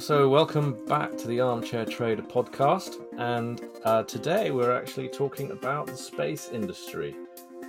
So, 0.00 0.28
welcome 0.28 0.84
back 0.86 1.18
to 1.18 1.26
the 1.26 1.40
Armchair 1.40 1.84
Trader 1.84 2.22
podcast. 2.22 3.04
And 3.18 3.60
uh, 3.84 4.04
today 4.04 4.52
we're 4.52 4.70
actually 4.70 5.08
talking 5.08 5.50
about 5.50 5.88
the 5.88 5.96
space 5.96 6.50
industry, 6.52 7.16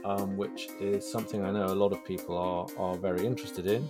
um, 0.05 0.37
which 0.37 0.69
is 0.79 1.11
something 1.11 1.43
I 1.43 1.49
know 1.49 1.65
a 1.65 1.73
lot 1.73 1.91
of 1.91 2.05
people 2.05 2.37
are, 2.37 2.67
are 2.77 2.95
very 2.95 3.25
interested 3.25 3.65
in. 3.65 3.89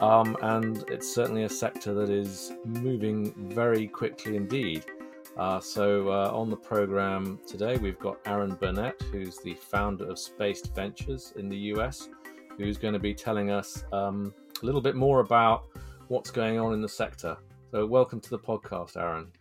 Um, 0.00 0.36
and 0.42 0.84
it's 0.90 1.14
certainly 1.14 1.44
a 1.44 1.48
sector 1.48 1.94
that 1.94 2.10
is 2.10 2.52
moving 2.64 3.32
very 3.54 3.86
quickly 3.86 4.34
indeed. 4.34 4.84
Uh, 5.36 5.60
so, 5.60 6.08
uh, 6.08 6.32
on 6.34 6.50
the 6.50 6.56
program 6.56 7.38
today, 7.46 7.76
we've 7.76 8.00
got 8.00 8.18
Aaron 8.26 8.56
Burnett, 8.56 9.00
who's 9.12 9.38
the 9.38 9.54
founder 9.54 10.10
of 10.10 10.18
Spaced 10.18 10.74
Ventures 10.74 11.34
in 11.36 11.48
the 11.48 11.56
US, 11.74 12.08
who's 12.58 12.78
going 12.78 12.94
to 12.94 13.00
be 13.00 13.14
telling 13.14 13.52
us 13.52 13.84
um, 13.92 14.34
a 14.60 14.66
little 14.66 14.80
bit 14.80 14.96
more 14.96 15.20
about 15.20 15.66
what's 16.08 16.32
going 16.32 16.58
on 16.58 16.72
in 16.74 16.82
the 16.82 16.88
sector. 16.88 17.36
So, 17.76 17.84
welcome 17.84 18.22
to 18.22 18.30
the 18.30 18.38
podcast, 18.38 18.96
Aaron. 18.96 19.32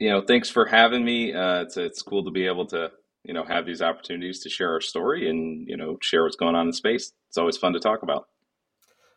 You 0.00 0.10
know, 0.10 0.22
thanks 0.22 0.50
for 0.50 0.66
having 0.66 1.04
me. 1.04 1.32
Uh, 1.32 1.62
it's 1.62 1.76
it's 1.76 2.02
cool 2.02 2.24
to 2.24 2.30
be 2.32 2.44
able 2.44 2.66
to 2.66 2.90
you 3.22 3.32
know 3.32 3.44
have 3.44 3.64
these 3.64 3.80
opportunities 3.80 4.40
to 4.40 4.50
share 4.50 4.72
our 4.72 4.80
story 4.80 5.30
and 5.30 5.68
you 5.68 5.76
know 5.76 5.96
share 6.02 6.24
what's 6.24 6.34
going 6.34 6.56
on 6.56 6.66
in 6.66 6.72
space. 6.72 7.12
It's 7.28 7.38
always 7.38 7.56
fun 7.56 7.72
to 7.74 7.78
talk 7.78 8.02
about. 8.02 8.26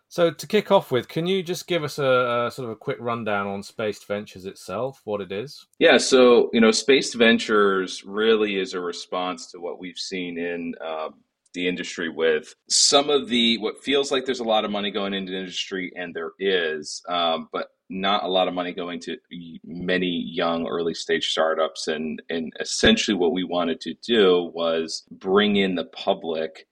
So, 0.08 0.30
to 0.30 0.46
kick 0.46 0.72
off 0.72 0.92
with, 0.92 1.08
can 1.08 1.26
you 1.26 1.42
just 1.42 1.66
give 1.66 1.84
us 1.84 1.98
a, 1.98 2.46
a 2.46 2.52
sort 2.52 2.66
of 2.66 2.74
a 2.74 2.76
quick 2.76 2.98
rundown 3.00 3.48
on 3.48 3.64
Spaced 3.64 4.08
Ventures 4.08 4.46
itself, 4.46 5.02
what 5.04 5.20
it 5.20 5.32
is? 5.32 5.66
Yeah, 5.80 5.98
so 5.98 6.52
you 6.54 6.62
know, 6.62 6.70
Spaced 6.70 7.16
Ventures 7.16 8.04
really 8.06 8.60
is 8.60 8.76
a 8.76 8.80
response 8.80 9.50
to 9.54 9.60
what 9.60 9.80
we've 9.80 9.98
seen 9.98 10.38
in 10.38 10.76
um, 10.80 11.16
the 11.56 11.68
industry 11.68 12.10
with 12.10 12.54
some 12.70 13.10
of 13.10 13.30
the 13.30 13.58
what 13.58 13.84
feels 13.84 14.12
like 14.12 14.26
there's 14.26 14.42
a 14.42 14.44
lot 14.44 14.64
of 14.64 14.70
money 14.70 14.92
going 14.92 15.16
into 15.16 15.32
the 15.32 15.40
industry, 15.40 15.92
and 15.96 16.14
there 16.14 16.34
is, 16.38 17.02
um, 17.10 17.50
but 17.52 17.70
not 17.94 18.24
a 18.24 18.28
lot 18.28 18.48
of 18.48 18.54
money 18.54 18.74
going 18.74 19.00
to 19.02 19.18
many 19.64 20.24
young 20.28 20.68
early 20.68 20.94
stage 20.94 21.30
startups. 21.30 21.88
And 21.88 22.22
and 22.30 22.52
essentially 22.60 23.16
what 23.16 23.34
we 23.34 23.44
wanted 23.44 23.80
to 23.82 23.94
do 24.06 24.52
was 24.54 25.04
bring 25.12 25.56
in 25.56 25.76
the 25.76 25.86
public 25.86 26.66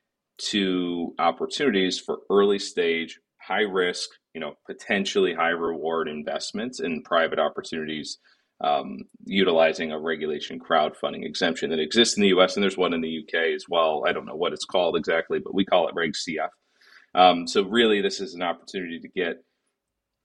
to 0.49 1.13
opportunities 1.19 1.99
for 1.99 2.19
early 2.31 2.57
stage 2.57 3.19
high 3.39 3.61
risk 3.61 4.09
you 4.33 4.41
know 4.41 4.53
potentially 4.65 5.33
high 5.33 5.49
reward 5.49 6.07
investments 6.07 6.79
in 6.79 7.03
private 7.03 7.39
opportunities 7.39 8.17
um, 8.63 8.99
utilizing 9.25 9.91
a 9.91 9.99
regulation 9.99 10.59
crowdfunding 10.59 11.25
exemption 11.25 11.69
that 11.71 11.79
exists 11.79 12.17
in 12.17 12.23
the 12.23 12.29
us 12.29 12.55
and 12.55 12.63
there's 12.63 12.77
one 12.77 12.93
in 12.93 13.01
the 13.01 13.19
uk 13.19 13.35
as 13.35 13.65
well. 13.69 14.03
I 14.07 14.13
don't 14.13 14.25
know 14.25 14.35
what 14.35 14.53
it's 14.53 14.65
called 14.65 14.95
exactly 14.95 15.39
but 15.39 15.53
we 15.53 15.65
call 15.65 15.87
it 15.87 15.95
reg 15.95 16.13
cf 16.13 16.49
um, 17.13 17.47
so 17.47 17.63
really 17.63 18.01
this 18.01 18.19
is 18.19 18.33
an 18.33 18.41
opportunity 18.41 18.99
to 18.99 19.07
get 19.09 19.43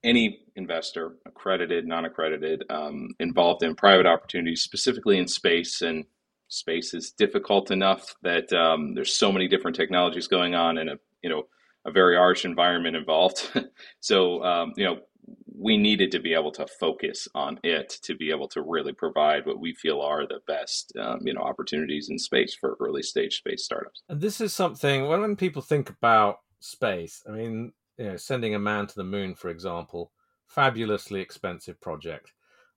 any 0.05 0.46
investor, 0.57 1.17
accredited, 1.27 1.87
non 1.87 2.05
accredited, 2.05 2.65
um, 2.71 3.11
involved 3.21 3.63
in 3.63 3.75
private 3.75 4.07
opportunities, 4.07 4.63
specifically 4.63 5.19
in 5.19 5.29
space. 5.29 5.83
And 5.83 6.05
space 6.49 6.95
is 6.95 7.13
difficult 7.13 7.71
enough 7.71 8.15
that 8.23 8.53
um, 8.53 8.95
there's 8.95 9.17
so 9.17 9.33
many 9.33 9.49
different 9.49 9.77
technologies 9.77 10.29
going 10.29 10.55
on 10.55 10.79
and 10.79 10.91
a 10.91 10.99
you 11.23 11.31
know 11.31 11.45
a 11.85 11.91
very 11.91 12.17
harsh 12.17 12.45
environment 12.45 12.97
involved. 12.97 13.51
so 14.01 14.43
um, 14.43 14.73
you 14.77 14.85
know 14.85 14.99
we 15.59 15.77
needed 15.77 16.13
to 16.13 16.21
be 16.21 16.35
able 16.35 16.53
to 16.53 16.67
focus 16.67 17.27
on 17.35 17.59
it 17.65 17.89
to 18.03 18.15
be 18.15 18.31
able 18.31 18.47
to 18.47 18.63
really 18.63 18.93
provide 18.93 19.47
what 19.47 19.59
we 19.59 19.73
feel 19.75 20.01
are 20.01 20.27
the 20.27 20.41
best 20.47 20.93
um, 21.01 21.21
you 21.23 21.35
know 21.35 21.41
opportunities 21.41 22.09
in 22.11 22.19
space 22.19 22.55
for 22.55 22.77
early 22.81 23.03
stage 23.03 23.39
space 23.39 23.65
startups. 23.65 24.03
And 24.09 24.21
this 24.21 24.41
is 24.41 24.53
something 24.53 25.09
when 25.09 25.37
people 25.37 25.63
think 25.63 25.91
about 25.91 26.39
space, 26.61 27.23
I 27.29 27.33
mean 27.33 27.73
you 27.99 28.07
know, 28.07 28.17
sending 28.17 28.55
a 28.55 28.59
man 28.59 28.87
to 28.87 28.95
the 28.95 29.05
moon, 29.05 29.35
for 29.35 29.49
example, 29.49 30.13
fabulously 30.47 31.21
expensive 31.21 31.81
project. 31.81 32.33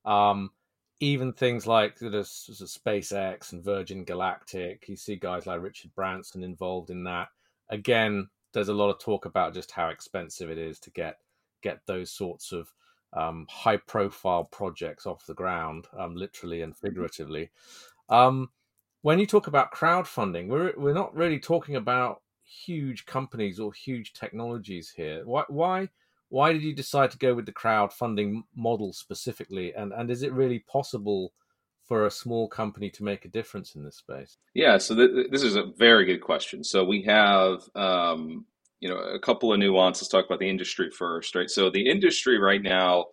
Um, 0.05 0.51
even 0.99 1.31
things 1.31 1.65
like 1.65 1.97
the 1.97 2.09
SpaceX 2.09 3.53
and 3.53 3.63
Virgin 3.63 4.03
Galactic, 4.03 4.87
you 4.89 4.95
see 4.95 5.15
guys 5.15 5.45
like 5.45 5.61
Richard 5.61 5.91
Branson 5.95 6.43
involved 6.43 6.89
in 6.89 7.03
that. 7.05 7.29
Again, 7.69 8.27
there's 8.53 8.69
a 8.69 8.73
lot 8.73 8.89
of 8.89 8.99
talk 8.99 9.25
about 9.25 9.53
just 9.53 9.71
how 9.71 9.89
expensive 9.89 10.49
it 10.49 10.57
is 10.57 10.79
to 10.79 10.91
get 10.91 11.17
get 11.61 11.79
those 11.85 12.11
sorts 12.11 12.51
of 12.51 12.71
um, 13.13 13.45
high 13.49 13.77
profile 13.77 14.45
projects 14.45 15.05
off 15.05 15.25
the 15.25 15.33
ground, 15.33 15.87
um, 15.97 16.15
literally 16.15 16.61
and 16.61 16.75
figuratively. 16.77 17.49
Um, 18.09 18.49
when 19.01 19.19
you 19.19 19.25
talk 19.25 19.47
about 19.47 19.73
crowdfunding, 19.73 20.47
we're 20.47 20.73
we're 20.77 20.93
not 20.93 21.15
really 21.15 21.39
talking 21.39 21.75
about 21.75 22.21
huge 22.43 23.05
companies 23.05 23.59
or 23.59 23.71
huge 23.71 24.13
technologies 24.13 24.89
here. 24.89 25.25
Why 25.25 25.43
why 25.47 25.89
why 26.29 26.53
did 26.53 26.63
you 26.63 26.73
decide 26.73 27.11
to 27.11 27.17
go 27.17 27.33
with 27.35 27.45
the 27.45 27.51
crowdfunding 27.53 28.43
model 28.55 28.93
specifically? 28.93 29.73
And 29.73 29.91
and 29.93 30.09
is 30.09 30.23
it 30.23 30.33
really 30.33 30.59
possible 30.59 31.33
for 31.87 32.05
a 32.05 32.11
small 32.11 32.47
company 32.47 32.89
to 32.91 33.03
make 33.03 33.25
a 33.25 33.29
difference 33.29 33.75
in 33.75 33.83
this 33.83 33.97
space? 33.97 34.37
Yeah, 34.53 34.77
so 34.77 34.95
th- 34.95 35.27
this 35.31 35.43
is 35.43 35.55
a 35.55 35.71
very 35.77 36.05
good 36.05 36.21
question. 36.21 36.63
So 36.63 36.85
we 36.85 37.01
have 37.03 37.63
um, 37.75 38.45
you 38.79 38.89
know 38.89 38.97
a 38.97 39.19
couple 39.19 39.51
of 39.53 39.59
nuances. 39.59 40.07
Talk 40.07 40.25
about 40.25 40.39
the 40.39 40.49
industry 40.49 40.91
first, 40.91 41.35
right? 41.35 41.49
So 41.49 41.69
the 41.69 41.89
industry 41.89 42.37
right 42.39 42.61
now 42.61 43.07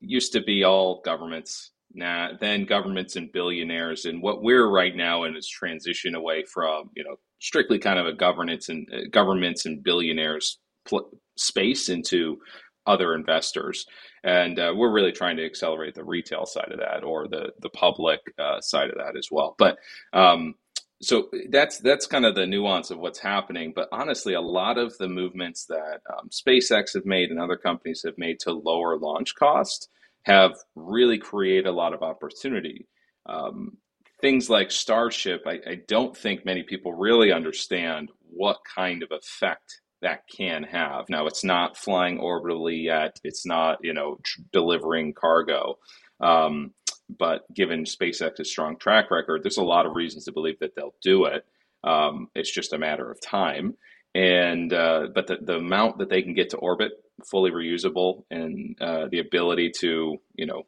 used 0.00 0.32
to 0.32 0.42
be 0.42 0.64
all 0.64 1.00
governments 1.04 1.72
now 1.94 2.30
then 2.40 2.64
governments 2.64 3.16
and 3.16 3.32
billionaires 3.32 4.06
and 4.06 4.22
what 4.22 4.42
we're 4.42 4.68
right 4.68 4.96
now 4.96 5.24
in 5.24 5.36
is 5.36 5.48
transition 5.48 6.14
away 6.14 6.44
from 6.44 6.90
you 6.96 7.04
know 7.04 7.16
strictly 7.40 7.78
kind 7.78 7.98
of 7.98 8.06
a 8.06 8.12
governance 8.12 8.68
and 8.68 8.88
uh, 8.94 9.00
governments 9.10 9.66
and 9.66 9.82
billionaires 9.82 10.58
pl- 10.84 11.10
space 11.36 11.88
into 11.88 12.38
other 12.86 13.14
investors. 13.14 13.86
And 14.24 14.58
uh, 14.58 14.72
we're 14.74 14.92
really 14.92 15.12
trying 15.12 15.36
to 15.36 15.44
accelerate 15.44 15.94
the 15.94 16.04
retail 16.04 16.46
side 16.46 16.70
of 16.72 16.78
that 16.78 17.04
or 17.04 17.28
the 17.28 17.52
the 17.60 17.70
public 17.70 18.20
uh, 18.38 18.60
side 18.60 18.90
of 18.90 18.96
that 18.96 19.16
as 19.16 19.28
well. 19.30 19.54
But 19.58 19.78
um, 20.12 20.54
so 21.00 21.28
that's 21.50 21.78
that's 21.78 22.06
kind 22.06 22.24
of 22.24 22.34
the 22.34 22.46
nuance 22.46 22.90
of 22.90 22.98
what's 22.98 23.18
happening. 23.18 23.72
But 23.74 23.88
honestly 23.92 24.34
a 24.34 24.40
lot 24.40 24.78
of 24.78 24.96
the 24.98 25.08
movements 25.08 25.66
that 25.66 26.00
um, 26.12 26.28
spacex 26.30 26.94
have 26.94 27.04
made 27.04 27.30
and 27.30 27.40
other 27.40 27.56
companies 27.56 28.02
have 28.04 28.16
made 28.16 28.38
to 28.40 28.52
lower 28.52 28.96
launch 28.96 29.34
costs 29.34 29.88
have 30.24 30.52
really 30.76 31.18
created 31.18 31.66
a 31.66 31.72
lot 31.72 31.92
of 31.92 32.02
opportunity. 32.02 32.86
Um, 33.26 33.76
things 34.20 34.48
like 34.48 34.70
Starship, 34.70 35.42
I, 35.46 35.58
I, 35.68 35.78
don't 35.88 36.16
think 36.16 36.44
many 36.44 36.62
people 36.62 36.92
really 36.92 37.32
understand 37.32 38.10
what 38.30 38.58
kind 38.64 39.02
of 39.02 39.10
effect 39.10 39.80
that 40.02 40.22
can 40.28 40.64
have. 40.64 41.08
Now, 41.08 41.26
it's 41.26 41.44
not 41.44 41.76
flying 41.76 42.18
orbitally 42.18 42.84
yet. 42.84 43.18
It's 43.24 43.46
not, 43.46 43.78
you 43.82 43.94
know, 43.94 44.18
tr- 44.22 44.40
delivering 44.52 45.14
cargo. 45.14 45.78
Um, 46.20 46.72
but 47.08 47.42
given 47.54 47.84
SpaceX's 47.84 48.50
strong 48.50 48.76
track 48.78 49.10
record, 49.10 49.42
there's 49.42 49.56
a 49.58 49.64
lot 49.64 49.86
of 49.86 49.94
reasons 49.94 50.24
to 50.24 50.32
believe 50.32 50.58
that 50.60 50.74
they'll 50.74 50.94
do 51.02 51.24
it. 51.24 51.44
Um, 51.84 52.28
it's 52.34 52.52
just 52.52 52.72
a 52.72 52.78
matter 52.78 53.10
of 53.10 53.20
time. 53.20 53.76
And 54.14 54.72
uh, 54.72 55.08
but 55.14 55.26
the, 55.26 55.38
the 55.40 55.56
amount 55.56 55.98
that 55.98 56.10
they 56.10 56.22
can 56.22 56.34
get 56.34 56.50
to 56.50 56.58
orbit 56.58 56.92
fully 57.30 57.50
reusable 57.50 58.24
and 58.30 58.76
uh, 58.80 59.06
the 59.10 59.20
ability 59.20 59.70
to 59.80 60.20
you 60.34 60.46
know 60.46 60.64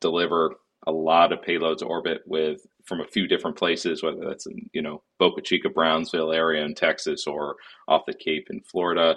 deliver 0.00 0.56
a 0.86 0.92
lot 0.92 1.32
of 1.32 1.40
payloads 1.40 1.82
orbit 1.82 2.22
with 2.26 2.66
from 2.90 3.00
a 3.00 3.06
few 3.06 3.28
different 3.28 3.56
places, 3.56 4.02
whether 4.02 4.24
that's 4.26 4.46
in 4.46 4.68
you 4.72 4.82
know 4.82 5.02
Boca 5.20 5.40
Chica, 5.40 5.70
Brownsville 5.70 6.32
area 6.32 6.64
in 6.64 6.74
Texas 6.74 7.24
or 7.28 7.54
off 7.86 8.02
the 8.04 8.12
Cape 8.12 8.48
in 8.50 8.60
Florida. 8.62 9.14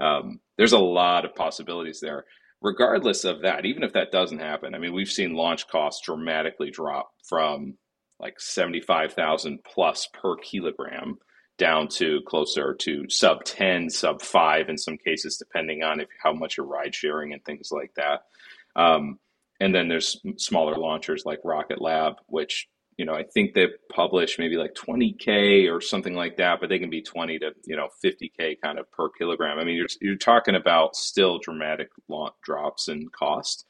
Um, 0.00 0.38
there's 0.56 0.72
a 0.72 0.78
lot 0.78 1.24
of 1.24 1.34
possibilities 1.34 1.98
there. 2.00 2.24
Regardless 2.62 3.24
of 3.24 3.42
that, 3.42 3.66
even 3.66 3.82
if 3.82 3.92
that 3.94 4.12
doesn't 4.12 4.38
happen, 4.38 4.74
I 4.74 4.78
mean, 4.78 4.94
we've 4.94 5.10
seen 5.10 5.34
launch 5.34 5.66
costs 5.66 6.06
dramatically 6.06 6.70
drop 6.70 7.10
from 7.28 7.76
like 8.20 8.40
seventy-five 8.40 9.12
thousand 9.12 9.58
plus 9.64 10.08
per 10.14 10.36
kilogram 10.36 11.18
down 11.58 11.88
to 11.88 12.20
closer 12.28 12.74
to 12.74 13.08
sub 13.08 13.42
10, 13.42 13.88
sub 13.88 14.20
5 14.20 14.68
in 14.68 14.76
some 14.76 14.98
cases, 14.98 15.38
depending 15.38 15.82
on 15.82 16.00
if 16.00 16.08
how 16.22 16.30
much 16.30 16.58
you're 16.58 16.66
ride 16.66 16.94
sharing 16.94 17.32
and 17.32 17.42
things 17.46 17.70
like 17.72 17.90
that. 17.96 18.20
Um, 18.78 19.18
and 19.58 19.74
then 19.74 19.88
there's 19.88 20.20
smaller 20.36 20.74
launchers 20.76 21.24
like 21.24 21.38
Rocket 21.44 21.80
Lab, 21.80 22.16
which 22.26 22.68
you 22.96 23.04
know 23.04 23.14
I 23.14 23.24
think 23.24 23.54
they 23.54 23.66
publish 23.90 24.38
maybe 24.38 24.56
like 24.56 24.74
20k 24.74 25.72
or 25.72 25.80
something 25.80 26.14
like 26.14 26.36
that, 26.36 26.60
but 26.60 26.68
they 26.68 26.78
can 26.78 26.90
be 26.90 27.02
20 27.02 27.38
to 27.40 27.52
you 27.64 27.76
know 27.76 27.88
50k 28.04 28.60
kind 28.62 28.78
of 28.78 28.90
per 28.92 29.08
kilogram. 29.10 29.58
I 29.58 29.64
mean, 29.64 29.76
you're 29.76 29.88
you're 30.00 30.16
talking 30.16 30.54
about 30.54 30.96
still 30.96 31.38
dramatic 31.38 31.90
drops 32.42 32.88
in 32.88 33.08
cost. 33.08 33.64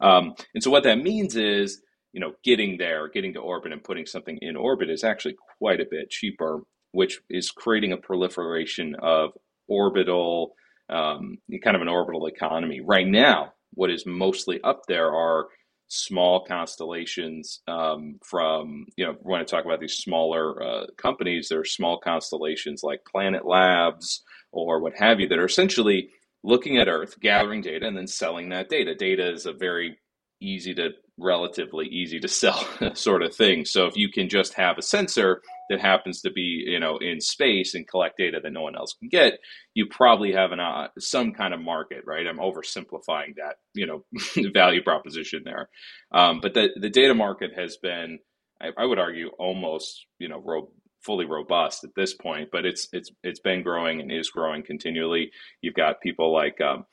Um, 0.00 0.34
and 0.54 0.62
so 0.62 0.70
what 0.70 0.84
that 0.84 0.98
means 0.98 1.36
is 1.36 1.82
you 2.12 2.20
know 2.20 2.32
getting 2.44 2.78
there, 2.78 3.08
getting 3.08 3.34
to 3.34 3.40
orbit, 3.40 3.72
and 3.72 3.84
putting 3.84 4.06
something 4.06 4.38
in 4.42 4.56
orbit 4.56 4.90
is 4.90 5.04
actually 5.04 5.36
quite 5.58 5.80
a 5.80 5.86
bit 5.90 6.10
cheaper 6.10 6.62
which 6.92 7.20
is 7.28 7.50
creating 7.50 7.92
a 7.92 7.96
proliferation 7.96 8.94
of 9.02 9.32
orbital, 9.66 10.54
um, 10.88 11.38
kind 11.64 11.74
of 11.74 11.82
an 11.82 11.88
orbital 11.88 12.26
economy. 12.26 12.80
Right 12.80 13.06
now, 13.06 13.54
what 13.74 13.90
is 13.90 14.06
mostly 14.06 14.60
up 14.62 14.82
there 14.86 15.12
are 15.12 15.48
small 15.92 16.44
constellations 16.44 17.60
um, 17.68 18.18
from, 18.24 18.86
you 18.96 19.04
know, 19.04 19.14
when 19.20 19.40
I 19.40 19.44
talk 19.44 19.66
about 19.66 19.78
these 19.78 19.96
smaller 19.96 20.62
uh, 20.62 20.86
companies, 20.96 21.48
there 21.48 21.60
are 21.60 21.66
small 21.66 21.98
constellations 21.98 22.82
like 22.82 23.04
Planet 23.04 23.44
Labs 23.44 24.22
or 24.52 24.80
what 24.80 24.96
have 24.96 25.20
you 25.20 25.28
that 25.28 25.38
are 25.38 25.44
essentially 25.44 26.08
looking 26.42 26.78
at 26.78 26.88
Earth, 26.88 27.20
gathering 27.20 27.60
data, 27.60 27.86
and 27.86 27.96
then 27.96 28.06
selling 28.06 28.48
that 28.48 28.70
data. 28.70 28.94
Data 28.94 29.30
is 29.30 29.44
a 29.44 29.52
very 29.52 29.98
easy 30.40 30.74
to 30.74 30.90
relatively 31.22 31.86
easy 31.86 32.20
to 32.20 32.28
sell 32.42 32.66
sort 32.94 33.22
of 33.22 33.34
thing. 33.34 33.64
So 33.64 33.86
if 33.86 33.96
you 33.96 34.10
can 34.10 34.28
just 34.28 34.54
have 34.54 34.78
a 34.78 34.82
sensor 34.82 35.40
that 35.70 35.80
happens 35.80 36.20
to 36.22 36.30
be 36.30 36.64
you 36.66 36.80
know 36.80 36.98
in 36.98 37.20
space 37.20 37.74
and 37.74 37.88
collect 37.88 38.18
data 38.18 38.40
that 38.42 38.52
no 38.52 38.62
one 38.62 38.76
else 38.76 38.94
can 38.98 39.08
get, 39.08 39.34
you 39.74 39.86
probably 39.90 40.32
have 40.32 40.52
an 40.52 40.60
uh, 40.60 40.88
some 40.98 41.32
kind 41.32 41.54
of 41.54 41.60
market, 41.60 42.02
right? 42.06 42.26
I'm 42.26 42.38
oversimplifying 42.38 43.36
that 43.36 43.56
you 43.74 43.86
know 43.86 44.04
value 44.54 44.82
proposition 44.82 45.42
there, 45.44 45.68
um, 46.12 46.40
but 46.40 46.54
the 46.54 46.68
the 46.80 46.90
data 46.90 47.14
market 47.14 47.52
has 47.56 47.76
been, 47.78 48.18
I, 48.60 48.68
I 48.76 48.84
would 48.84 48.98
argue, 48.98 49.30
almost 49.38 50.06
you 50.18 50.28
know 50.28 50.42
ro- 50.44 50.72
fully 51.04 51.26
robust 51.26 51.84
at 51.84 51.94
this 51.96 52.14
point, 52.14 52.50
but 52.52 52.64
it's 52.66 52.88
it's 52.92 53.10
it's 53.22 53.40
been 53.40 53.62
growing 53.62 54.00
and 54.00 54.12
is 54.12 54.30
growing 54.30 54.62
continually. 54.62 55.30
You've 55.60 55.74
got 55.74 56.00
people 56.00 56.32
like 56.32 56.60
um, 56.60 56.84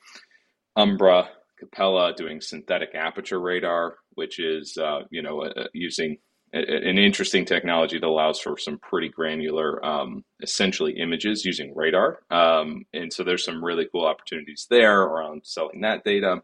Umbra 0.76 1.30
Capella 1.60 2.14
doing 2.16 2.42
synthetic 2.42 2.96
aperture 2.96 3.40
radar, 3.40 3.98
which 4.14 4.40
is 4.40 4.78
uh, 4.78 5.02
you 5.10 5.22
know 5.22 5.44
uh, 5.44 5.68
using 5.74 6.18
a, 6.54 6.60
an 6.60 6.98
interesting 6.98 7.46
technology 7.46 8.00
that 8.00 8.08
allows 8.08 8.40
for 8.40 8.58
some 8.58 8.80
pretty 8.80 9.10
granular, 9.10 9.84
um, 9.86 10.24
essentially 10.42 10.94
images 11.00 11.46
using 11.46 11.74
radar. 11.76 12.20
Um, 12.32 12.86
and 12.94 13.12
so 13.14 13.24
there's 13.24 13.44
some 13.44 13.64
really 13.64 13.88
cool 13.92 14.06
opportunities 14.06 14.66
there 14.70 15.02
around 15.02 15.42
selling 15.46 15.82
that 15.82 16.04
data. 16.04 16.42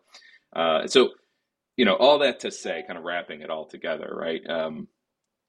Uh, 0.56 0.88
so 0.88 1.10
you 1.78 1.86
know 1.86 1.96
all 1.96 2.20
that 2.20 2.40
to 2.42 2.52
say, 2.52 2.84
kind 2.88 2.98
of 2.98 3.06
wrapping 3.06 3.42
it 3.42 3.50
all 3.50 3.68
together, 3.68 4.14
right? 4.16 4.42
Um, 4.50 4.88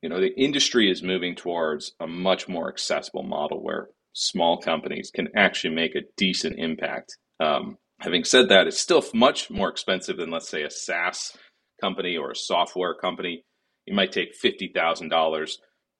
you 0.02 0.08
know 0.08 0.20
the 0.20 0.34
industry 0.38 0.90
is 0.90 1.02
moving 1.02 1.34
towards 1.34 1.92
a 2.00 2.06
much 2.06 2.48
more 2.48 2.68
accessible 2.68 3.22
model 3.22 3.62
where 3.62 3.88
small 4.12 4.58
companies 4.58 5.10
can 5.14 5.28
actually 5.36 5.74
make 5.74 5.94
a 5.94 6.00
decent 6.16 6.58
impact 6.58 7.16
um, 7.40 7.76
Having 8.00 8.24
said 8.24 8.48
that, 8.50 8.66
it's 8.66 8.80
still 8.80 9.04
much 9.14 9.50
more 9.50 9.68
expensive 9.68 10.18
than, 10.18 10.30
let's 10.30 10.48
say, 10.48 10.62
a 10.62 10.70
SaaS 10.70 11.36
company 11.80 12.16
or 12.16 12.30
a 12.30 12.36
software 12.36 12.94
company. 12.94 13.44
You 13.86 13.94
might 13.94 14.12
take 14.12 14.38
$50,000 14.38 15.52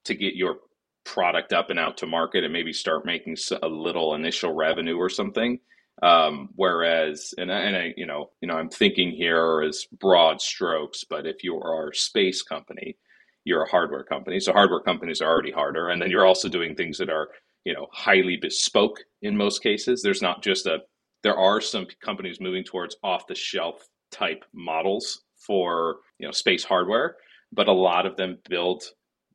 to 0.04 0.14
get 0.14 0.34
your 0.34 0.56
product 1.04 1.52
up 1.52 1.70
and 1.70 1.78
out 1.78 1.96
to 1.98 2.06
market 2.06 2.44
and 2.44 2.52
maybe 2.52 2.72
start 2.72 3.06
making 3.06 3.36
a 3.62 3.68
little 3.68 4.14
initial 4.14 4.52
revenue 4.52 4.96
or 4.96 5.08
something. 5.08 5.58
Um, 6.02 6.50
whereas, 6.56 7.32
and, 7.38 7.50
I, 7.50 7.60
and 7.60 7.76
I, 7.76 7.94
you 7.96 8.06
know, 8.06 8.30
you 8.42 8.48
know, 8.48 8.54
I'm 8.54 8.68
thinking 8.68 9.12
here 9.12 9.62
as 9.66 9.86
broad 9.98 10.42
strokes, 10.42 11.04
but 11.08 11.26
if 11.26 11.42
you 11.42 11.56
are 11.56 11.88
a 11.88 11.94
space 11.94 12.42
company, 12.42 12.98
you're 13.44 13.62
a 13.62 13.70
hardware 13.70 14.04
company. 14.04 14.40
So 14.40 14.52
hardware 14.52 14.80
companies 14.80 15.22
are 15.22 15.30
already 15.30 15.52
harder. 15.52 15.88
And 15.88 16.02
then 16.02 16.10
you're 16.10 16.26
also 16.26 16.48
doing 16.48 16.74
things 16.74 16.98
that 16.98 17.08
are, 17.08 17.28
you 17.64 17.72
know, 17.72 17.86
highly 17.92 18.36
bespoke 18.36 18.98
in 19.22 19.36
most 19.36 19.62
cases. 19.62 20.02
There's 20.02 20.20
not 20.20 20.42
just 20.42 20.66
a 20.66 20.80
there 21.26 21.36
are 21.36 21.60
some 21.60 21.88
companies 22.00 22.40
moving 22.40 22.62
towards 22.62 22.94
off 23.02 23.26
the 23.26 23.34
shelf 23.34 23.88
type 24.12 24.44
models 24.54 25.24
for 25.44 25.96
you 26.20 26.26
know 26.26 26.30
space 26.30 26.62
hardware, 26.62 27.16
but 27.52 27.66
a 27.66 27.72
lot 27.72 28.06
of 28.06 28.16
them 28.16 28.38
build 28.48 28.84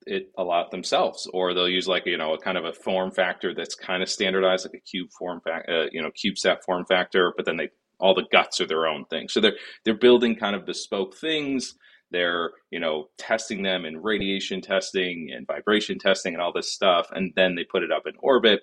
it 0.05 0.31
a 0.37 0.43
lot 0.43 0.71
themselves, 0.71 1.29
or 1.33 1.53
they'll 1.53 1.67
use 1.67 1.89
like 1.89 2.05
you 2.05 2.17
know 2.17 2.33
a 2.33 2.37
kind 2.37 2.57
of 2.57 2.63
a 2.63 2.71
form 2.71 3.11
factor 3.11 3.53
that's 3.53 3.75
kind 3.75 4.01
of 4.01 4.07
standardized, 4.07 4.65
like 4.65 4.81
a 4.81 4.89
cube 4.89 5.09
form 5.11 5.41
factor, 5.41 5.81
uh, 5.81 5.87
you 5.91 6.01
know, 6.01 6.09
CubeSat 6.11 6.63
form 6.63 6.85
factor, 6.85 7.33
but 7.35 7.45
then 7.45 7.57
they 7.57 7.67
all 7.99 8.15
the 8.15 8.23
guts 8.31 8.61
are 8.61 8.67
their 8.67 8.87
own 8.87 9.03
thing. 9.09 9.27
So 9.27 9.41
they're 9.41 9.57
they're 9.83 9.93
building 9.93 10.37
kind 10.37 10.55
of 10.55 10.65
bespoke 10.65 11.17
things. 11.17 11.73
They're 12.09 12.51
you 12.71 12.79
know 12.79 13.09
testing 13.17 13.63
them 13.63 13.83
in 13.83 14.01
radiation 14.01 14.61
testing 14.61 15.29
and 15.35 15.45
vibration 15.45 15.99
testing 15.99 16.35
and 16.35 16.41
all 16.41 16.53
this 16.53 16.71
stuff, 16.71 17.07
and 17.11 17.33
then 17.35 17.55
they 17.55 17.65
put 17.65 17.83
it 17.83 17.91
up 17.91 18.07
in 18.07 18.13
orbit. 18.19 18.61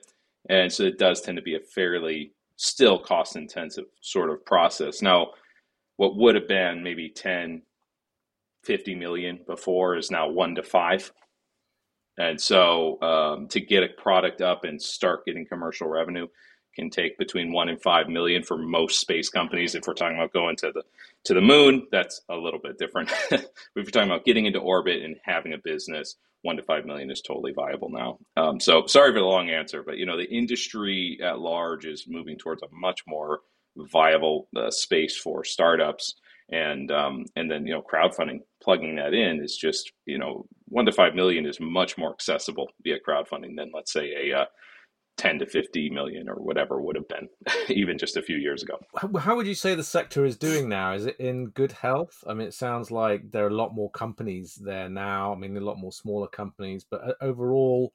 And 0.49 0.73
so 0.73 0.85
it 0.85 0.99
does 0.99 1.21
tend 1.21 1.37
to 1.37 1.43
be 1.43 1.57
a 1.57 1.61
fairly 1.61 2.33
still 2.59 2.99
cost 2.99 3.37
intensive 3.37 3.87
sort 4.01 4.31
of 4.31 4.45
process. 4.45 5.01
Now, 5.01 5.29
what 5.97 6.17
would 6.17 6.35
have 6.35 6.49
been 6.49 6.83
maybe 6.83 7.09
10, 7.09 7.63
50 8.65 8.95
million 8.97 9.41
before 9.47 9.97
is 9.97 10.11
now 10.11 10.29
one 10.29 10.55
to 10.57 10.63
five. 10.63 11.11
And 12.19 12.39
so 12.39 13.01
um, 13.01 13.49
to 13.49 13.61
get 13.61 13.85
a 13.85 13.89
product 14.01 14.43
up 14.43 14.65
and 14.65 14.83
start 14.83 15.25
getting 15.25 15.47
commercial 15.47 15.89
revenue 15.89 16.27
can 16.75 16.91
take 16.91 17.17
between 17.17 17.53
one 17.53 17.69
and 17.69 17.81
five 17.81 18.09
million 18.09 18.43
for 18.43 18.59
most 18.59 19.01
space 19.01 19.29
companies. 19.29 19.75
If 19.75 19.87
we're 19.87 19.95
talking 19.95 20.17
about 20.17 20.33
going 20.33 20.57
to 20.57 20.73
the 20.73 20.83
to 21.25 21.35
the 21.35 21.41
moon, 21.41 21.87
that's 21.93 22.23
a 22.29 22.37
little 22.37 22.61
bit 22.61 22.79
different. 22.79 23.11
if 23.31 23.47
we're 23.75 23.85
talking 23.85 24.11
about 24.11 24.25
getting 24.25 24.47
into 24.47 24.59
orbit 24.59 25.03
and 25.03 25.17
having 25.25 25.53
a 25.53 25.59
business, 25.59 26.17
one 26.43 26.57
to 26.57 26.63
five 26.63 26.85
million 26.85 27.11
is 27.11 27.23
totally 27.23 27.53
viable 27.53 27.91
now. 27.91 28.19
Um, 28.37 28.61
so 28.61 28.87
sorry 28.87 29.13
for 29.13 29.19
the 29.19 29.25
long 29.25 29.51
answer, 29.51 29.83
but 29.83 29.99
you 29.99 30.07
know 30.07 30.17
the 30.17 30.31
industry 30.31 31.19
at 31.23 31.39
large 31.39 31.85
is 31.85 32.07
moving 32.09 32.39
towards 32.39 32.63
a 32.63 32.67
much 32.73 33.03
more 33.07 33.41
viable 33.77 34.49
uh, 34.57 34.71
space 34.71 35.17
for 35.17 35.45
startups, 35.45 36.15
and 36.51 36.91
um, 36.91 37.25
and 37.37 37.51
then 37.51 37.67
you 37.67 37.75
know 37.75 37.83
crowdfunding 37.83 38.41
plugging 38.63 38.97
that 38.97 39.15
in 39.15 39.43
is 39.43 39.57
just 39.57 39.93
you 40.07 40.19
know 40.19 40.47
one 40.67 40.87
to 40.87 40.93
five 40.93 41.15
million 41.15 41.47
is 41.47 41.59
much 41.61 41.99
more 41.99 42.13
accessible 42.13 42.69
via 42.83 42.97
crowdfunding 43.07 43.57
than 43.57 43.71
let's 43.75 43.93
say 43.93 44.31
a 44.31 44.39
uh, 44.39 44.45
10 45.19 45.41
to 45.41 45.47
50 45.47 45.91
million 45.91 46.29
or 46.29 46.37
whatever 46.37 46.81
would 46.81 46.97
have 46.97 47.09
been 47.09 47.29
even 47.69 47.99
just 47.99 48.17
a 48.17 48.23
few 48.23 48.37
years 48.37 48.63
ago. 48.63 48.79
How 49.19 49.37
would 49.37 49.47
you 49.47 49.55
say 49.55 49.75
the 49.75 49.85
sector 49.85 50.25
is 50.25 50.39
doing 50.39 50.69
now? 50.69 50.95
Is 50.95 51.07
it 51.07 51.17
in 51.19 51.49
good 51.49 51.73
health? 51.73 52.25
I 52.27 52.35
mean, 52.35 52.47
it 52.47 52.55
sounds 52.55 52.91
like 52.91 53.31
there 53.31 53.45
are 53.45 53.51
a 53.51 53.55
lot 53.55 53.75
more 53.75 53.91
companies 53.91 54.55
there 54.55 54.89
now. 54.89 55.33
I 55.33 55.37
mean, 55.37 55.57
a 55.57 55.61
lot 55.61 55.79
more 55.79 55.93
smaller 55.93 56.29
companies, 56.29 56.87
but 56.89 57.07
uh, 57.07 57.15
overall, 57.21 57.93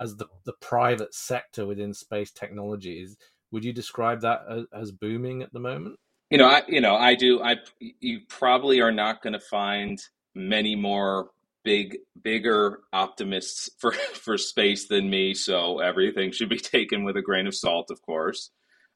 as 0.00 0.16
the, 0.16 0.26
the 0.44 0.54
private 0.54 1.14
sector 1.14 1.66
within 1.66 1.94
space 1.94 2.32
technology, 2.32 3.02
is, 3.02 3.16
would 3.52 3.64
you 3.64 3.72
describe 3.72 4.22
that 4.22 4.40
as, 4.48 4.64
as 4.72 4.92
booming 4.92 5.42
at 5.42 5.52
the 5.52 5.60
moment? 5.60 5.98
You 6.30 6.38
know, 6.38 6.48
I 6.48 6.62
you 6.66 6.80
know 6.80 6.96
I 6.96 7.14
do. 7.14 7.42
I 7.42 7.56
you 7.78 8.20
probably 8.26 8.80
are 8.80 8.90
not 8.90 9.22
going 9.22 9.34
to 9.34 9.40
find 9.40 10.02
many 10.34 10.74
more 10.74 11.28
big 11.64 11.98
bigger 12.22 12.80
optimists 12.92 13.70
for 13.78 13.92
for 13.92 14.38
space 14.38 14.88
than 14.88 15.08
me 15.08 15.34
so 15.34 15.78
everything 15.78 16.32
should 16.32 16.48
be 16.48 16.58
taken 16.76 17.04
with 17.04 17.16
a 17.16 17.22
grain 17.22 17.46
of 17.46 17.54
salt 17.54 17.90
of 17.90 18.00
course. 18.02 18.50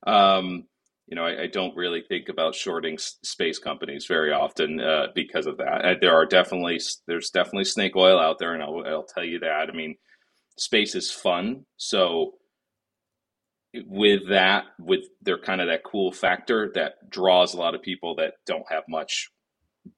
Um, 0.06 0.64
you 1.06 1.16
know 1.16 1.24
I, 1.24 1.42
I, 1.42 1.46
don't 1.46 1.76
really 1.76 2.02
think 2.02 2.28
about 2.28 2.54
shorting 2.54 2.98
space 2.98 3.58
companies 3.58 4.06
very 4.06 4.32
often 4.32 4.80
uh, 4.80 5.06
because 5.14 5.46
of 5.46 5.56
that. 5.58 5.84
Uh, 5.84 5.94
there 6.00 6.14
are 6.14 6.26
definitely 6.26 6.80
there's 7.06 7.30
definitely 7.30 7.64
snake 7.64 7.96
oil 7.96 8.18
out 8.18 8.38
there 8.38 8.54
and 8.54 8.62
I'll, 8.62 8.84
I'll 8.86 9.04
tell 9.04 9.24
you 9.24 9.40
that. 9.40 9.68
I 9.70 9.72
mean 9.72 9.96
space 10.58 10.94
is 10.94 11.10
fun 11.10 11.64
so 11.76 12.34
with 13.86 14.28
that 14.28 14.64
with 14.78 15.04
their 15.22 15.38
kind 15.38 15.60
of 15.60 15.68
that 15.68 15.84
cool 15.84 16.12
factor 16.12 16.70
that 16.74 16.94
draws 17.10 17.54
a 17.54 17.58
lot 17.58 17.74
of 17.74 17.82
people 17.82 18.14
that 18.16 18.34
don't 18.46 18.64
have 18.70 18.84
much 18.88 19.30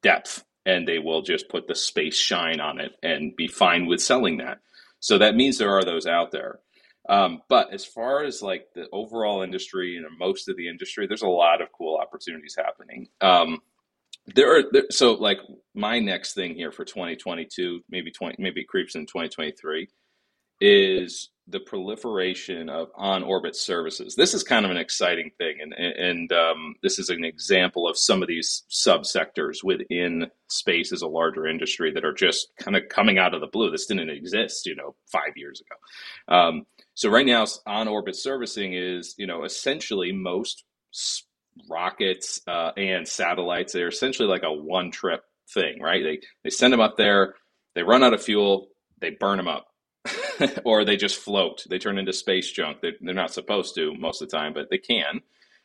depth 0.02 0.44
and 0.68 0.86
they 0.86 0.98
will 0.98 1.22
just 1.22 1.48
put 1.48 1.66
the 1.66 1.74
space 1.74 2.14
shine 2.14 2.60
on 2.60 2.78
it 2.78 2.92
and 3.02 3.34
be 3.34 3.48
fine 3.48 3.86
with 3.86 4.02
selling 4.02 4.36
that. 4.36 4.58
So 5.00 5.16
that 5.16 5.34
means 5.34 5.56
there 5.56 5.72
are 5.72 5.82
those 5.82 6.06
out 6.06 6.30
there. 6.30 6.60
Um, 7.08 7.40
but 7.48 7.72
as 7.72 7.86
far 7.86 8.22
as 8.22 8.42
like 8.42 8.66
the 8.74 8.86
overall 8.92 9.40
industry 9.40 9.96
and 9.96 10.04
most 10.18 10.46
of 10.46 10.58
the 10.58 10.68
industry, 10.68 11.06
there's 11.06 11.22
a 11.22 11.26
lot 11.26 11.62
of 11.62 11.72
cool 11.72 11.96
opportunities 11.96 12.54
happening. 12.54 13.08
Um, 13.22 13.60
there 14.34 14.58
are 14.58 14.62
there, 14.70 14.84
so 14.90 15.14
like 15.14 15.38
my 15.74 16.00
next 16.00 16.34
thing 16.34 16.54
here 16.54 16.70
for 16.70 16.84
2022, 16.84 17.80
maybe 17.88 18.10
20, 18.10 18.36
maybe 18.38 18.62
creeps 18.62 18.94
in 18.94 19.06
2023, 19.06 19.88
is 20.60 21.30
the 21.50 21.60
proliferation 21.60 22.68
of 22.68 22.88
on-orbit 22.94 23.56
services. 23.56 24.14
This 24.14 24.34
is 24.34 24.42
kind 24.42 24.64
of 24.64 24.70
an 24.70 24.76
exciting 24.76 25.30
thing, 25.38 25.58
and 25.60 25.72
and 25.72 26.32
um, 26.32 26.74
this 26.82 26.98
is 26.98 27.08
an 27.08 27.24
example 27.24 27.88
of 27.88 27.96
some 27.96 28.22
of 28.22 28.28
these 28.28 28.64
subsectors 28.70 29.64
within 29.64 30.30
space 30.48 30.92
as 30.92 31.02
a 31.02 31.08
larger 31.08 31.46
industry 31.46 31.90
that 31.92 32.04
are 32.04 32.12
just 32.12 32.48
kind 32.58 32.76
of 32.76 32.88
coming 32.88 33.18
out 33.18 33.34
of 33.34 33.40
the 33.40 33.46
blue. 33.46 33.70
This 33.70 33.86
didn't 33.86 34.10
exist, 34.10 34.66
you 34.66 34.76
know, 34.76 34.94
five 35.10 35.36
years 35.36 35.60
ago. 35.60 36.36
Um, 36.36 36.66
so 36.94 37.08
right 37.08 37.26
now, 37.26 37.46
on-orbit 37.66 38.16
servicing 38.16 38.74
is, 38.74 39.14
you 39.16 39.26
know, 39.26 39.44
essentially 39.44 40.12
most 40.12 40.64
rockets 41.68 42.40
uh, 42.46 42.72
and 42.76 43.08
satellites. 43.08 43.72
They're 43.72 43.88
essentially 43.88 44.28
like 44.28 44.42
a 44.42 44.52
one-trip 44.52 45.22
thing, 45.54 45.80
right? 45.80 46.02
They 46.02 46.20
they 46.44 46.50
send 46.50 46.72
them 46.72 46.80
up 46.80 46.96
there, 46.96 47.34
they 47.74 47.82
run 47.82 48.04
out 48.04 48.12
of 48.12 48.22
fuel, 48.22 48.68
they 49.00 49.10
burn 49.10 49.38
them 49.38 49.48
up 49.48 49.67
or 50.64 50.84
they 50.84 50.96
just 50.96 51.18
float. 51.18 51.64
They 51.68 51.78
turn 51.78 51.98
into 51.98 52.12
space 52.12 52.50
junk. 52.50 52.78
They're, 52.80 52.92
they're 53.00 53.14
not 53.14 53.32
supposed 53.32 53.74
to 53.76 53.94
most 53.94 54.22
of 54.22 54.30
the 54.30 54.36
time, 54.36 54.52
but 54.54 54.70
they 54.70 54.78
can. 54.78 55.20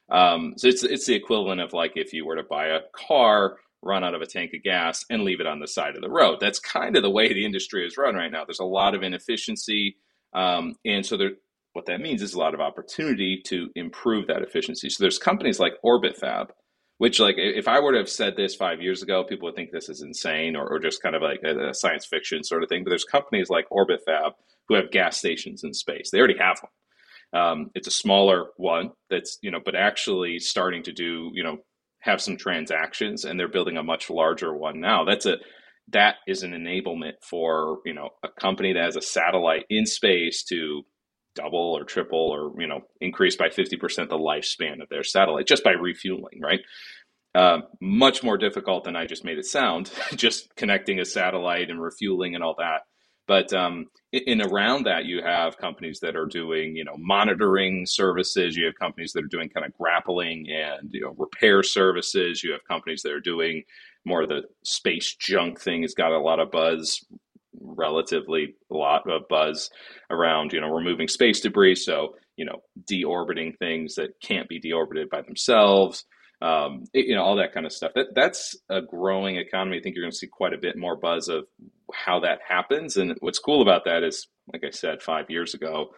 Um, 0.09 0.53
so 0.57 0.67
it's 0.67 0.83
it's 0.83 1.05
the 1.05 1.15
equivalent 1.15 1.62
of 1.62 1.73
like 1.73 1.93
if 1.95 2.13
you 2.13 2.25
were 2.25 2.35
to 2.35 2.43
buy 2.43 2.67
a 2.67 2.81
car, 2.93 3.57
run 3.81 4.03
out 4.03 4.13
of 4.13 4.21
a 4.21 4.25
tank 4.25 4.51
of 4.53 4.63
gas, 4.63 5.05
and 5.09 5.23
leave 5.23 5.39
it 5.39 5.47
on 5.47 5.59
the 5.59 5.67
side 5.67 5.95
of 5.95 6.01
the 6.01 6.09
road. 6.09 6.39
That's 6.39 6.59
kind 6.59 6.95
of 6.95 7.03
the 7.03 7.09
way 7.09 7.31
the 7.33 7.45
industry 7.45 7.85
is 7.85 7.97
run 7.97 8.15
right 8.15 8.31
now. 8.31 8.45
There's 8.45 8.59
a 8.59 8.65
lot 8.65 8.95
of 8.95 9.03
inefficiency, 9.03 9.97
um, 10.33 10.75
and 10.85 11.05
so 11.05 11.17
there. 11.17 11.31
What 11.73 11.88
that 11.88 12.01
means 12.01 12.21
is 12.21 12.35
a 12.35 12.39
lot 12.39 12.53
of 12.53 12.62
opportunity 12.62 13.41
to 13.47 13.67
improve 13.75 14.27
that 14.27 14.43
efficiency. 14.43 14.91
So 14.91 15.03
there's 15.03 15.17
companies 15.17 15.59
like 15.59 15.73
OrbitFab 15.83 16.50
which 17.03 17.19
like 17.19 17.36
if 17.38 17.67
i 17.67 17.81
were 17.81 17.91
to 17.91 17.98
have 17.98 18.07
said 18.07 18.38
this 18.38 18.55
five 18.55 18.81
years 18.81 19.03
ago 19.03 19.25
people 19.25 19.45
would 19.45 19.57
think 19.57 19.72
this 19.72 19.89
is 19.89 20.01
insane 20.01 20.55
or, 20.55 20.65
or 20.65 20.79
just 20.79 21.01
kind 21.01 21.17
of 21.17 21.22
like 21.22 21.41
a, 21.43 21.72
a, 21.72 21.74
science 21.74 22.05
fiction 22.05 22.45
sort 22.45 22.63
of 22.63 22.69
thing. 22.69 22.81
But 22.81 22.91
there's 22.91 23.03
companies 23.03 23.50
like 23.50 23.67
orbitfab 23.69 24.31
who 24.69 24.75
have 24.75 24.89
gas 24.89 25.17
stations 25.17 25.65
in 25.65 25.74
space. 25.74 26.12
They 26.12 26.19
already 26.19 26.38
have 26.39 26.62
one. 26.62 27.41
Um, 27.41 27.72
it's 27.75 27.89
a 27.89 27.91
smaller 27.91 28.45
one 28.55 28.91
that's 29.10 29.38
you 29.41 29.51
know 29.51 29.60
but 29.63 29.75
actually 29.75 30.39
starting 30.39 30.81
to 30.83 30.93
do 30.93 31.29
you 31.33 31.43
know 31.43 31.57
have 32.00 32.22
some 32.22 32.38
transactions 32.38 33.25
and 33.25 33.38
they're 33.38 33.50
building 33.50 33.75
a 33.75 33.83
much 33.83 34.10
larger 34.10 34.55
one 34.55 34.79
now. 34.79 35.03
That's 35.03 35.25
a 35.25 35.39
that 35.89 36.15
is 36.25 36.43
an 36.43 36.51
enablement 36.51 37.15
for 37.22 37.79
you 37.86 37.93
know 37.93 38.12
a 38.24 38.29
company 38.29 38.72
that 38.72 38.86
has 38.86 38.95
a 38.95 39.01
satellite 39.01 39.65
in 39.69 39.86
space 39.86 40.41
to 40.45 40.83
double 41.36 41.78
or 41.78 41.84
triple 41.84 42.20
or 42.20 42.54
you 42.62 42.68
know 42.68 42.82
increase 43.02 43.36
by 43.36 43.50
50% 43.50 44.10
the 44.10 44.18
lifespan 44.18 44.82
of 44.82 44.90
their 44.90 45.04
satellite 45.04 45.48
just 45.48 45.63
by 45.63 45.72
refueling 45.72 46.40
right 46.42 46.62
uh, 47.36 47.60
much 47.82 48.24
more 48.24 48.38
difficult 48.38 48.84
than 48.84 48.96
i 48.96 49.06
just 49.06 49.25
made 49.25 49.38
it 49.38 49.46
sound 49.46 49.92
just 50.16 50.56
connecting 50.56 51.00
a 51.00 51.06
satellite 51.06 51.70
and 51.70 51.82
refueling 51.82 52.36
and 52.36 52.44
all 52.44 52.56
that 52.58 52.82
but 53.28 53.54
um, 53.54 53.88
in 54.12 54.42
around 54.42 54.86
that, 54.86 55.06
you 55.06 55.22
have 55.24 55.58
companies 55.58 56.00
that 56.02 56.16
are 56.16 56.25
doing, 56.25 56.75
you 56.75 56.84
know, 56.84 56.96
monitoring 56.98 57.86
services. 57.86 58.56
You 58.56 58.66
have 58.66 58.75
companies 58.75 59.13
that 59.13 59.24
are 59.24 59.28
doing 59.28 59.50
kind 59.50 59.66
of 59.66 59.74
grappling 59.74 60.48
and 60.50 60.90
you 60.92 61.02
know 61.02 61.16
repair 61.18 61.63
services. 61.63 62.44
You 62.44 62.52
have 62.52 62.63
companies 62.68 63.02
that 63.04 63.13
are 63.13 63.22
doing 63.22 63.63
more 64.06 64.24
of 64.24 64.30
the 64.30 64.42
space 64.63 65.16
junk 65.16 65.62
thing. 65.62 65.84
Has 65.84 65.94
got 65.94 66.12
a 66.12 66.20
lot 66.20 66.42
of 66.42 66.52
buzz, 66.52 67.04
relatively 67.63 68.55
a 68.72 68.75
lot 68.75 69.10
of 69.10 69.27
buzz 69.29 69.70
around, 70.10 70.53
you 70.53 70.62
know, 70.62 70.70
removing 70.70 71.08
space 71.08 71.41
debris. 71.41 71.75
So 71.75 72.15
you 72.36 72.46
know, 72.46 72.63
deorbiting 72.89 73.58
things 73.60 73.96
that 73.96 74.20
can't 74.22 74.50
be 74.50 74.60
deorbited 74.60 75.10
by 75.10 75.22
themselves 75.22 76.05
um, 76.43 76.84
it, 76.93 77.05
you 77.08 77.15
know, 77.15 77.24
all 77.24 77.38
that 77.38 77.53
kind 77.53 77.65
of 77.65 77.72
stuff. 77.72 77.93
That 77.96 78.08
that's 78.13 78.55
a 78.70 78.82
growing 78.82 79.38
economy. 79.38 79.77
I 79.77 79.82
think 79.82 79.96
you're 79.96 80.03
going 80.03 80.12
to 80.12 80.17
see 80.17 80.27
quite 80.27 80.53
a 80.53 80.58
bit 80.58 80.77
more 80.77 80.98
buzz 80.98 81.29
of 81.29 81.46
how 81.93 82.20
that 82.20 82.39
happens. 82.48 82.98
And 82.98 83.15
what's 83.22 83.39
cool 83.39 83.62
about 83.62 83.86
that 83.86 84.03
is, 84.03 84.27
like 84.51 84.63
I 84.65 84.72
said, 84.72 85.01
five 85.01 85.29
years 85.29 85.53
ago, 85.53 85.91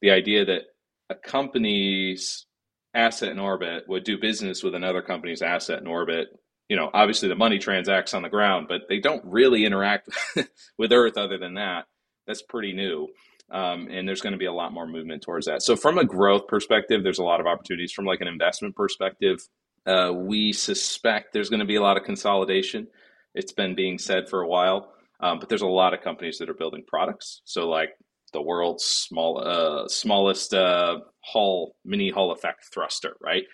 the 0.00 0.10
idea 0.10 0.44
that 0.44 0.62
a 1.08 1.14
company's 1.14 2.46
asset 2.94 3.30
in 3.30 3.38
orbit 3.38 3.84
would 3.86 4.02
do 4.02 4.18
business 4.18 4.64
with 4.64 4.74
another 4.74 5.02
company's 5.02 5.40
asset 5.40 5.80
in 5.80 5.86
orbit. 5.86 6.28
You 6.68 6.76
know, 6.76 6.90
obviously 6.92 7.28
the 7.28 7.34
money 7.34 7.58
transacts 7.58 8.14
on 8.14 8.22
the 8.22 8.28
ground, 8.28 8.66
but 8.68 8.82
they 8.88 8.98
don't 8.98 9.22
really 9.24 9.64
interact 9.64 10.08
with 10.78 10.92
Earth 10.92 11.16
other 11.16 11.38
than 11.38 11.54
that. 11.54 11.86
That's 12.26 12.42
pretty 12.42 12.72
new. 12.72 13.08
Um, 13.50 13.88
and 13.90 14.08
there's 14.08 14.22
going 14.22 14.32
to 14.32 14.38
be 14.38 14.46
a 14.46 14.52
lot 14.52 14.72
more 14.72 14.86
movement 14.86 15.22
towards 15.22 15.46
that. 15.46 15.62
So, 15.62 15.76
from 15.76 15.98
a 15.98 16.04
growth 16.04 16.46
perspective, 16.46 17.02
there's 17.02 17.18
a 17.18 17.24
lot 17.24 17.40
of 17.40 17.46
opportunities. 17.46 17.92
From 17.92 18.06
like 18.06 18.22
an 18.22 18.28
investment 18.28 18.74
perspective, 18.74 19.46
uh, 19.84 20.12
we 20.14 20.52
suspect 20.52 21.32
there's 21.32 21.50
going 21.50 21.60
to 21.60 21.66
be 21.66 21.76
a 21.76 21.82
lot 21.82 21.98
of 21.98 22.04
consolidation. 22.04 22.86
It's 23.34 23.52
been 23.52 23.74
being 23.74 23.98
said 23.98 24.28
for 24.28 24.40
a 24.40 24.48
while, 24.48 24.94
um, 25.20 25.38
but 25.38 25.50
there's 25.50 25.62
a 25.62 25.66
lot 25.66 25.92
of 25.92 26.00
companies 26.00 26.38
that 26.38 26.48
are 26.48 26.54
building 26.54 26.84
products. 26.86 27.42
So, 27.44 27.68
like 27.68 27.90
the 28.32 28.40
world's 28.40 28.84
small, 28.84 29.42
uh, 29.44 29.88
smallest 29.88 30.54
uh, 30.54 31.00
Hall 31.20 31.76
mini 31.84 32.10
Hall 32.10 32.32
effect 32.32 32.64
thruster, 32.72 33.16
right? 33.20 33.44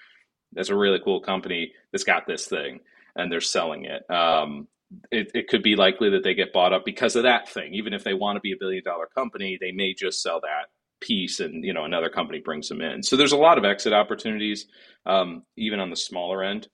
That's 0.53 0.71
a 0.71 0.77
really 0.77 1.01
cool 1.05 1.21
company 1.21 1.73
that's 1.93 2.05
got 2.05 2.27
this 2.27 2.47
thing, 2.47 2.81
and 3.19 3.31
they're 3.31 3.43
selling 3.43 3.85
it. 3.85 4.11
Um, 4.11 4.69
it, 5.11 5.31
it 5.35 5.49
could 5.49 5.63
be 5.63 5.77
likely 5.77 6.11
that 6.11 6.25
they 6.25 6.35
get 6.35 6.55
bought 6.55 6.73
up 6.73 6.87
because 6.87 7.17
of 7.17 7.25
that 7.25 7.51
thing. 7.51 7.75
Even 7.75 7.93
if 7.93 8.05
they 8.05 8.15
want 8.15 8.37
to 8.37 8.41
be 8.41 8.53
a 8.53 8.57
billion 8.59 8.83
dollar 8.85 9.07
company, 9.15 9.59
they 9.61 9.73
may 9.73 9.93
just 9.93 10.23
sell 10.23 10.41
that 10.41 10.69
piece 11.01 11.41
and 11.41 11.65
you 11.65 11.73
know 11.73 11.85
another 11.85 12.09
company 12.09 12.41
brings 12.41 12.69
them 12.69 12.81
in 12.81 13.03
so 13.03 13.17
there's 13.17 13.33
a 13.33 13.37
lot 13.37 13.59
of 13.59 13.65
exit 13.65 13.93
opportunities 13.93 14.67
um, 15.07 15.43
even 15.57 15.81
on 15.81 15.91
the 15.91 15.97
smaller 15.97 16.43
end 16.43 16.69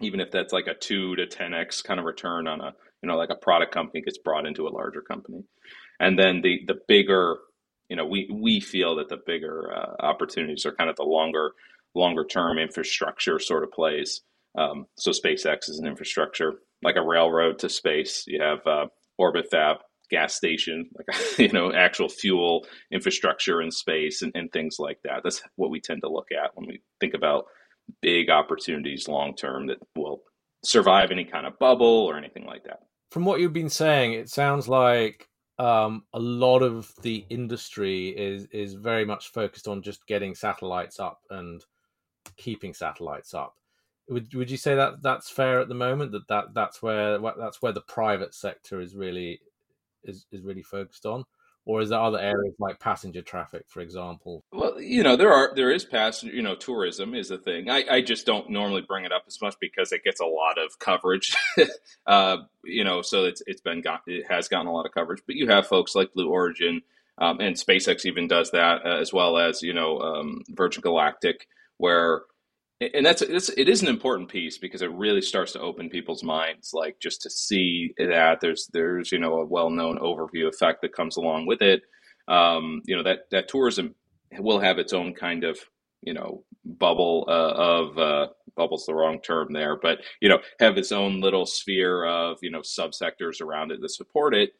even 0.00 0.20
if 0.20 0.30
that's 0.30 0.52
like 0.52 0.66
a 0.66 0.74
2 0.74 1.16
to 1.16 1.26
10x 1.26 1.82
kind 1.82 1.98
of 1.98 2.06
return 2.06 2.46
on 2.46 2.60
a 2.60 2.72
you 3.02 3.08
know 3.08 3.16
like 3.16 3.30
a 3.30 3.36
product 3.36 3.72
company 3.72 4.02
gets 4.02 4.18
brought 4.18 4.46
into 4.46 4.68
a 4.68 4.70
larger 4.70 5.00
company 5.00 5.42
and 6.00 6.18
then 6.18 6.42
the 6.42 6.60
the 6.66 6.76
bigger 6.86 7.38
you 7.88 7.96
know 7.96 8.04
we 8.04 8.28
we 8.32 8.60
feel 8.60 8.96
that 8.96 9.08
the 9.08 9.18
bigger 9.26 9.72
uh, 9.74 10.04
opportunities 10.04 10.66
are 10.66 10.72
kind 10.72 10.90
of 10.90 10.96
the 10.96 11.02
longer 11.02 11.52
longer 11.94 12.24
term 12.24 12.58
infrastructure 12.58 13.38
sort 13.38 13.64
of 13.64 13.72
plays 13.72 14.20
um, 14.56 14.86
so 14.96 15.10
SpaceX 15.10 15.68
is 15.68 15.78
an 15.78 15.86
infrastructure 15.86 16.54
like 16.82 16.96
a 16.96 17.02
railroad 17.02 17.58
to 17.58 17.68
space 17.68 18.24
you 18.26 18.40
have 18.40 18.66
uh, 18.66 18.86
orbit 19.18 19.46
fab 19.50 19.78
gas 20.10 20.34
station, 20.34 20.88
like 20.96 21.16
you 21.38 21.48
know, 21.48 21.72
actual 21.72 22.08
fuel 22.08 22.66
infrastructure 22.92 23.60
in 23.60 23.70
space 23.70 24.22
and, 24.22 24.32
and 24.34 24.52
things 24.52 24.76
like 24.78 24.98
that. 25.04 25.22
That's 25.22 25.42
what 25.56 25.70
we 25.70 25.80
tend 25.80 26.02
to 26.02 26.08
look 26.08 26.28
at 26.32 26.50
when 26.54 26.66
we 26.66 26.82
think 27.00 27.14
about 27.14 27.46
big 28.02 28.30
opportunities 28.30 29.08
long 29.08 29.34
term 29.34 29.66
that 29.68 29.78
will 29.94 30.22
survive 30.64 31.10
any 31.10 31.24
kind 31.24 31.46
of 31.46 31.58
bubble 31.58 31.86
or 31.86 32.16
anything 32.16 32.44
like 32.44 32.64
that. 32.64 32.80
From 33.10 33.24
what 33.24 33.40
you've 33.40 33.52
been 33.52 33.70
saying, 33.70 34.14
it 34.14 34.28
sounds 34.28 34.68
like 34.68 35.28
um, 35.58 36.04
a 36.12 36.18
lot 36.18 36.62
of 36.62 36.92
the 37.02 37.24
industry 37.30 38.08
is 38.08 38.46
is 38.46 38.74
very 38.74 39.04
much 39.04 39.28
focused 39.28 39.68
on 39.68 39.82
just 39.82 40.06
getting 40.06 40.34
satellites 40.34 41.00
up 41.00 41.20
and 41.30 41.64
keeping 42.36 42.74
satellites 42.74 43.32
up. 43.32 43.54
Would 44.08 44.34
would 44.34 44.50
you 44.50 44.56
say 44.56 44.74
that 44.76 45.02
that's 45.02 45.28
fair 45.28 45.60
at 45.60 45.68
the 45.68 45.74
moment? 45.74 46.12
That, 46.12 46.28
that 46.28 46.54
that's 46.54 46.80
where 46.82 47.18
that's 47.36 47.60
where 47.60 47.72
the 47.72 47.80
private 47.80 48.34
sector 48.34 48.80
is 48.80 48.94
really 48.94 49.40
is, 50.04 50.26
is 50.30 50.42
really 50.42 50.62
focused 50.62 51.06
on? 51.06 51.24
Or 51.66 51.80
is 51.80 51.88
there 51.88 52.00
other 52.00 52.20
areas 52.20 52.54
like 52.60 52.78
passenger 52.78 53.22
traffic, 53.22 53.64
for 53.66 53.80
example? 53.80 54.44
Well, 54.52 54.80
you 54.80 55.02
know, 55.02 55.16
there 55.16 55.32
are 55.32 55.52
there 55.56 55.72
is 55.72 55.84
passenger, 55.84 56.32
you 56.32 56.42
know, 56.42 56.54
tourism 56.54 57.12
is 57.12 57.32
a 57.32 57.38
thing. 57.38 57.68
I, 57.68 57.84
I 57.90 58.00
just 58.02 58.24
don't 58.24 58.48
normally 58.48 58.82
bring 58.82 59.04
it 59.04 59.10
up 59.10 59.24
as 59.26 59.42
much 59.42 59.56
because 59.60 59.90
it 59.90 60.04
gets 60.04 60.20
a 60.20 60.26
lot 60.26 60.58
of 60.58 60.78
coverage. 60.78 61.34
uh, 62.06 62.36
you 62.62 62.84
know, 62.84 63.02
so 63.02 63.24
it's 63.24 63.42
it's 63.48 63.60
been 63.60 63.80
got 63.80 64.02
it 64.06 64.26
has 64.28 64.46
gotten 64.46 64.68
a 64.68 64.72
lot 64.72 64.86
of 64.86 64.92
coverage. 64.92 65.22
But 65.26 65.34
you 65.34 65.48
have 65.48 65.66
folks 65.66 65.96
like 65.96 66.14
Blue 66.14 66.30
Origin, 66.30 66.82
um, 67.18 67.40
and 67.40 67.56
SpaceX 67.56 68.06
even 68.06 68.28
does 68.28 68.52
that, 68.52 68.86
uh, 68.86 69.00
as 69.00 69.12
well 69.12 69.36
as 69.36 69.60
you 69.60 69.72
know 69.72 69.98
um, 69.98 70.44
Virgin 70.50 70.82
Galactic, 70.82 71.48
where 71.78 72.22
and 72.80 73.06
that's 73.06 73.22
it's, 73.22 73.48
it 73.50 73.68
is 73.68 73.82
an 73.82 73.88
important 73.88 74.28
piece 74.28 74.58
because 74.58 74.82
it 74.82 74.92
really 74.92 75.22
starts 75.22 75.52
to 75.52 75.60
open 75.60 75.88
people's 75.88 76.22
minds 76.22 76.72
like 76.74 76.98
just 77.00 77.22
to 77.22 77.30
see 77.30 77.94
that 77.96 78.40
there's 78.40 78.68
there's 78.72 79.12
you 79.12 79.18
know 79.18 79.40
a 79.40 79.46
well-known 79.46 79.98
overview 79.98 80.46
effect 80.48 80.82
that 80.82 80.94
comes 80.94 81.16
along 81.16 81.46
with 81.46 81.62
it. 81.62 81.82
Um, 82.28 82.82
you 82.84 82.96
know 82.96 83.02
that 83.04 83.30
that 83.30 83.48
tourism 83.48 83.94
will 84.38 84.58
have 84.60 84.78
its 84.78 84.92
own 84.92 85.14
kind 85.14 85.44
of 85.44 85.58
you 86.02 86.12
know 86.12 86.44
bubble 86.64 87.24
uh, 87.28 87.54
of 87.54 87.98
uh, 87.98 88.26
bubble's 88.56 88.84
the 88.86 88.94
wrong 88.94 89.20
term 89.22 89.52
there 89.52 89.76
but 89.76 90.00
you 90.20 90.28
know 90.28 90.40
have 90.60 90.76
its 90.76 90.92
own 90.92 91.20
little 91.20 91.46
sphere 91.46 92.04
of 92.04 92.38
you 92.42 92.50
know 92.50 92.60
subsectors 92.60 93.40
around 93.40 93.70
it 93.72 93.80
that 93.80 93.90
support 93.90 94.34
it. 94.34 94.50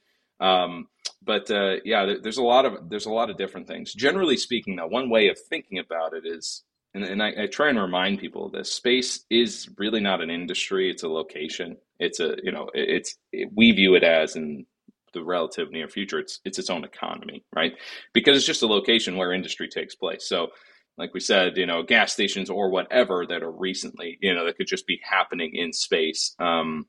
Um, 0.40 0.86
but 1.22 1.50
uh, 1.50 1.76
yeah 1.84 2.14
there's 2.22 2.38
a 2.38 2.42
lot 2.42 2.64
of 2.64 2.88
there's 2.88 3.06
a 3.06 3.12
lot 3.12 3.28
of 3.28 3.36
different 3.36 3.66
things. 3.66 3.92
Generally 3.92 4.38
speaking 4.38 4.76
though 4.76 4.86
one 4.86 5.10
way 5.10 5.28
of 5.28 5.38
thinking 5.50 5.78
about 5.78 6.14
it 6.14 6.24
is 6.26 6.62
and, 6.96 7.04
and 7.04 7.22
I, 7.22 7.42
I, 7.42 7.46
try 7.46 7.68
and 7.68 7.78
remind 7.78 8.18
people 8.18 8.48
this 8.48 8.72
space 8.72 9.24
is 9.28 9.68
really 9.76 10.00
not 10.00 10.22
an 10.22 10.30
industry 10.30 10.90
it's 10.90 11.02
a 11.02 11.08
location. 11.08 11.76
It's 11.98 12.20
a 12.20 12.36
you 12.42 12.50
know 12.50 12.70
it's 12.74 13.16
it, 13.32 13.50
we 13.54 13.70
view 13.72 13.94
it 13.94 14.02
as 14.02 14.34
in 14.34 14.64
the 15.12 15.22
relative 15.22 15.70
near 15.70 15.88
future. 15.88 16.18
It's 16.18 16.40
it's 16.44 16.58
its 16.58 16.70
own 16.70 16.84
economy 16.84 17.44
right? 17.54 17.74
Because 18.14 18.36
it's 18.36 18.46
just 18.46 18.62
a 18.62 18.66
location 18.66 19.16
where 19.16 19.32
industry 19.32 19.68
takes 19.68 19.94
place. 19.94 20.26
So 20.26 20.48
like 20.96 21.12
we 21.12 21.20
said 21.20 21.58
you 21.58 21.66
know 21.66 21.82
gas 21.82 22.14
stations 22.14 22.48
or 22.48 22.70
whatever 22.70 23.26
that 23.28 23.42
are 23.42 23.52
recently 23.52 24.18
you 24.22 24.34
know 24.34 24.46
that 24.46 24.56
could 24.56 24.66
just 24.66 24.86
be 24.86 25.00
happening 25.02 25.54
in 25.54 25.72
space. 25.72 26.34
Um, 26.38 26.86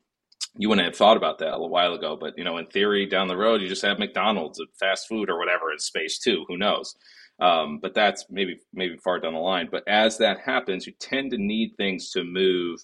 you 0.55 0.69
wouldn't 0.69 0.87
have 0.87 0.95
thought 0.95 1.17
about 1.17 1.39
that 1.39 1.53
a 1.53 1.67
while 1.67 1.93
ago 1.93 2.17
but 2.19 2.37
you 2.37 2.45
know 2.45 2.57
in 2.57 2.65
theory 2.67 3.05
down 3.05 3.27
the 3.27 3.37
road 3.37 3.61
you 3.61 3.67
just 3.67 3.85
have 3.85 3.99
mcdonald's 3.99 4.57
and 4.57 4.69
fast 4.79 5.07
food 5.07 5.29
or 5.29 5.37
whatever 5.37 5.71
in 5.71 5.79
space 5.79 6.17
too. 6.17 6.45
Who 6.47 6.57
knows 6.57 6.95
um, 7.39 7.79
but 7.79 7.93
that's 7.93 8.25
maybe 8.29 8.59
maybe 8.73 8.97
far 8.97 9.19
down 9.19 9.33
the 9.33 9.39
line. 9.39 9.67
But 9.71 9.87
as 9.87 10.17
that 10.17 10.39
happens, 10.39 10.87
you 10.87 10.93
tend 10.99 11.31
to 11.31 11.37
need 11.37 11.75
things 11.77 12.11
to 12.11 12.23
move, 12.23 12.79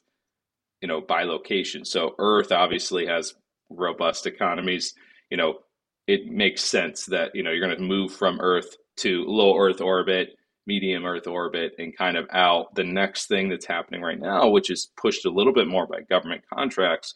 you 0.81 0.87
know, 0.87 1.01
by 1.01 1.23
location. 1.23 1.85
So 1.85 2.15
Earth 2.19 2.51
obviously 2.51 3.05
has 3.07 3.33
robust 3.69 4.27
economies. 4.27 4.93
You 5.31 5.37
know, 5.37 5.59
it 6.07 6.27
makes 6.27 6.63
sense 6.63 7.05
that 7.07 7.31
you 7.33 7.43
know 7.43 7.51
you're 7.51 7.65
going 7.65 7.77
to 7.77 7.83
move 7.83 8.13
from 8.13 8.39
Earth 8.41 8.75
to 8.97 9.23
low 9.25 9.57
Earth 9.57 9.81
orbit, 9.81 10.35
medium 10.67 11.05
Earth 11.05 11.25
orbit, 11.25 11.73
and 11.79 11.97
kind 11.97 12.15
of 12.15 12.27
out. 12.31 12.75
The 12.75 12.83
next 12.83 13.27
thing 13.27 13.49
that's 13.49 13.65
happening 13.65 14.01
right 14.01 14.19
now, 14.19 14.49
which 14.49 14.69
is 14.69 14.91
pushed 15.01 15.25
a 15.25 15.31
little 15.31 15.53
bit 15.53 15.67
more 15.67 15.87
by 15.87 16.01
government 16.01 16.43
contracts, 16.53 17.15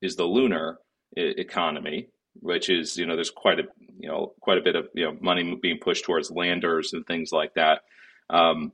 is 0.00 0.16
the 0.16 0.24
lunar 0.24 0.78
economy 1.16 2.08
which 2.40 2.68
is 2.68 2.96
you 2.96 3.06
know 3.06 3.14
there's 3.14 3.30
quite 3.30 3.60
a 3.60 3.64
you 3.98 4.08
know 4.08 4.32
quite 4.40 4.58
a 4.58 4.62
bit 4.62 4.76
of 4.76 4.88
you 4.94 5.04
know 5.04 5.16
money 5.20 5.58
being 5.60 5.78
pushed 5.78 6.04
towards 6.04 6.30
landers 6.30 6.92
and 6.92 7.06
things 7.06 7.30
like 7.32 7.54
that. 7.54 7.82
Um, 8.30 8.72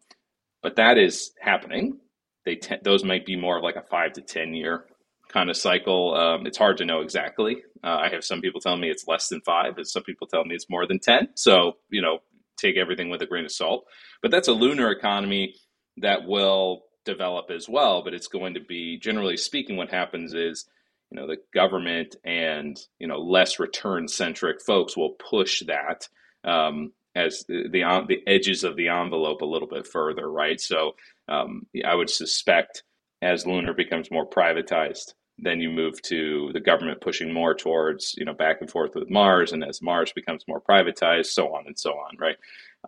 but 0.63 0.77
that 0.77 0.99
is 0.99 1.33
happening. 1.41 1.99
They 2.45 2.57
te- 2.57 2.77
those 2.83 3.05
might 3.05 3.27
be 3.27 3.37
more 3.37 3.59
of 3.59 3.63
like 3.63 3.77
a 3.77 3.83
five 3.83 4.13
to 4.15 4.23
ten 4.23 4.55
year 4.55 4.87
kind 5.29 5.51
of 5.51 5.57
cycle. 5.57 6.15
Um, 6.15 6.47
it's 6.47 6.59
hard 6.59 6.79
to 6.79 6.85
know 6.85 7.01
exactly. 7.01 7.59
Uh, 7.85 7.99
I 8.03 8.09
have 8.09 8.25
some 8.25 8.41
people 8.41 8.61
telling 8.61 8.81
me 8.81 8.91
it's 8.91 9.07
less 9.07 9.29
than 9.29 9.41
five, 9.43 9.77
and 9.77 9.87
some 9.87 10.03
people 10.03 10.27
tell 10.27 10.45
me 10.45 10.55
it's 10.55 10.71
more 10.71 10.87
than 10.87 10.99
ten. 10.99 11.29
So 11.35 11.75
you 11.91 12.03
know, 12.03 12.19
take 12.57 12.77
everything 12.77 13.11
with 13.11 13.23
a 13.23 13.27
grain 13.27 13.45
of 13.45 13.53
salt. 13.53 13.87
But 14.23 14.31
that's 14.31 14.49
a 14.49 14.53
lunar 14.53 14.91
economy 14.91 15.55
that 15.99 16.27
will 16.27 16.83
develop 17.05 17.51
as 17.51 17.69
well. 17.69 18.03
But 18.03 18.15
it's 18.15 18.29
going 18.29 18.55
to 18.55 18.61
be, 18.61 18.99
generally 18.99 19.37
speaking, 19.37 19.77
what 19.77 19.91
happens 19.91 20.35
is 20.35 20.67
you 21.11 21.19
know 21.19 21.27
the 21.27 21.39
government 21.55 22.17
and 22.25 22.79
you 22.99 23.07
know 23.07 23.19
less 23.19 23.59
return 23.59 24.09
centric 24.09 24.61
folks 24.61 24.97
will 24.97 25.13
push 25.31 25.63
that 25.67 26.09
um, 26.45 26.93
as 27.15 27.45
the, 27.49 27.69
the, 27.71 27.83
the 28.09 28.23
edges 28.27 28.65
of 28.65 28.77
the 28.77 28.89
envelope 28.89 29.43
a 29.43 29.47
little 29.47 29.67
bit 29.69 29.87
further, 29.87 30.31
right? 30.31 30.61
So 30.61 30.95
um, 31.29 31.67
I 31.85 31.95
would 31.95 32.11
suspect 32.11 32.85
as 33.23 33.47
lunar 33.47 33.75
becomes 33.75 34.11
more 34.11 34.29
privatized, 34.29 35.15
then 35.39 35.61
you 35.61 35.71
move 35.71 36.01
to 36.03 36.51
the 36.53 36.61
government 36.61 37.01
pushing 37.01 37.33
more 37.33 37.55
towards 37.55 38.15
you 38.17 38.25
know 38.25 38.35
back 38.35 38.61
and 38.61 38.71
forth 38.71 38.95
with 38.95 39.11
Mars, 39.11 39.53
and 39.53 39.65
as 39.65 39.83
Mars 39.83 40.13
becomes 40.13 40.45
more 40.49 40.61
privatized, 40.61 41.27
so 41.27 41.55
on 41.55 41.65
and 41.67 41.79
so 41.79 41.93
on, 41.93 42.17
right? 42.19 42.37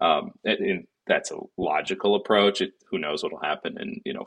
Um, 0.01 0.33
and, 0.45 0.59
and 0.59 0.87
that's 1.07 1.31
a 1.31 1.39
logical 1.57 2.15
approach. 2.15 2.61
It, 2.61 2.73
who 2.91 2.99
knows 2.99 3.23
what'll 3.23 3.41
happen 3.41 3.81
in 3.81 4.01
you 4.05 4.13
know 4.13 4.27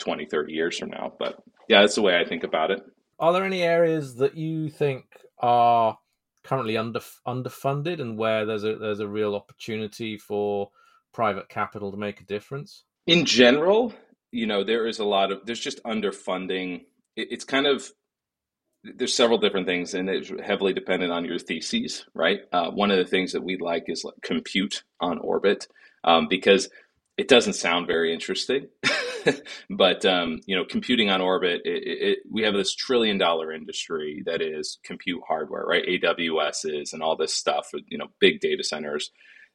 20, 0.00 0.26
30 0.26 0.52
years 0.52 0.78
from 0.78 0.90
now? 0.90 1.12
But 1.18 1.42
yeah, 1.68 1.80
that's 1.80 1.94
the 1.94 2.02
way 2.02 2.18
I 2.18 2.24
think 2.24 2.44
about 2.44 2.70
it. 2.70 2.82
Are 3.22 3.32
there 3.32 3.44
any 3.44 3.62
areas 3.62 4.16
that 4.16 4.36
you 4.36 4.68
think 4.68 5.04
are 5.38 5.96
currently 6.42 6.76
under 6.76 6.98
underfunded 7.24 8.00
and 8.00 8.18
where 8.18 8.44
there's 8.44 8.64
a 8.64 8.74
there's 8.74 8.98
a 8.98 9.06
real 9.06 9.36
opportunity 9.36 10.18
for 10.18 10.70
private 11.14 11.48
capital 11.48 11.92
to 11.92 11.96
make 11.96 12.20
a 12.20 12.24
difference? 12.24 12.82
In 13.06 13.24
general, 13.24 13.94
you 14.32 14.46
know, 14.46 14.64
there 14.64 14.88
is 14.88 14.98
a 14.98 15.04
lot 15.04 15.30
of 15.30 15.46
there's 15.46 15.60
just 15.60 15.80
underfunding. 15.84 16.82
It, 17.14 17.28
it's 17.30 17.44
kind 17.44 17.68
of 17.68 17.88
there's 18.82 19.14
several 19.14 19.38
different 19.38 19.68
things, 19.68 19.94
and 19.94 20.10
it's 20.10 20.32
heavily 20.44 20.72
dependent 20.72 21.12
on 21.12 21.24
your 21.24 21.38
theses, 21.38 22.04
right? 22.14 22.40
Uh, 22.52 22.72
one 22.72 22.90
of 22.90 22.98
the 22.98 23.04
things 23.04 23.30
that 23.32 23.44
we 23.44 23.56
like 23.56 23.84
is 23.86 24.02
like 24.02 24.20
compute 24.22 24.82
on 24.98 25.18
orbit 25.18 25.68
um, 26.02 26.26
because 26.26 26.68
it 27.16 27.28
doesn't 27.28 27.52
sound 27.52 27.86
very 27.86 28.12
interesting. 28.12 28.66
but 29.70 30.04
um, 30.04 30.40
you 30.46 30.56
know, 30.56 30.64
computing 30.64 31.10
on 31.10 31.20
orbit, 31.20 31.62
it, 31.64 31.82
it, 31.84 32.18
we 32.30 32.42
have 32.42 32.54
this 32.54 32.74
trillion 32.74 33.18
dollar 33.18 33.52
industry 33.52 34.22
that 34.26 34.42
is 34.42 34.78
compute 34.84 35.22
hardware, 35.26 35.64
right? 35.64 35.84
AWS 35.86 36.82
is 36.82 36.92
and 36.92 37.02
all 37.02 37.16
this 37.16 37.34
stuff, 37.34 37.70
you 37.88 37.98
know, 37.98 38.08
big 38.20 38.40
data 38.40 38.64
centers 38.64 39.10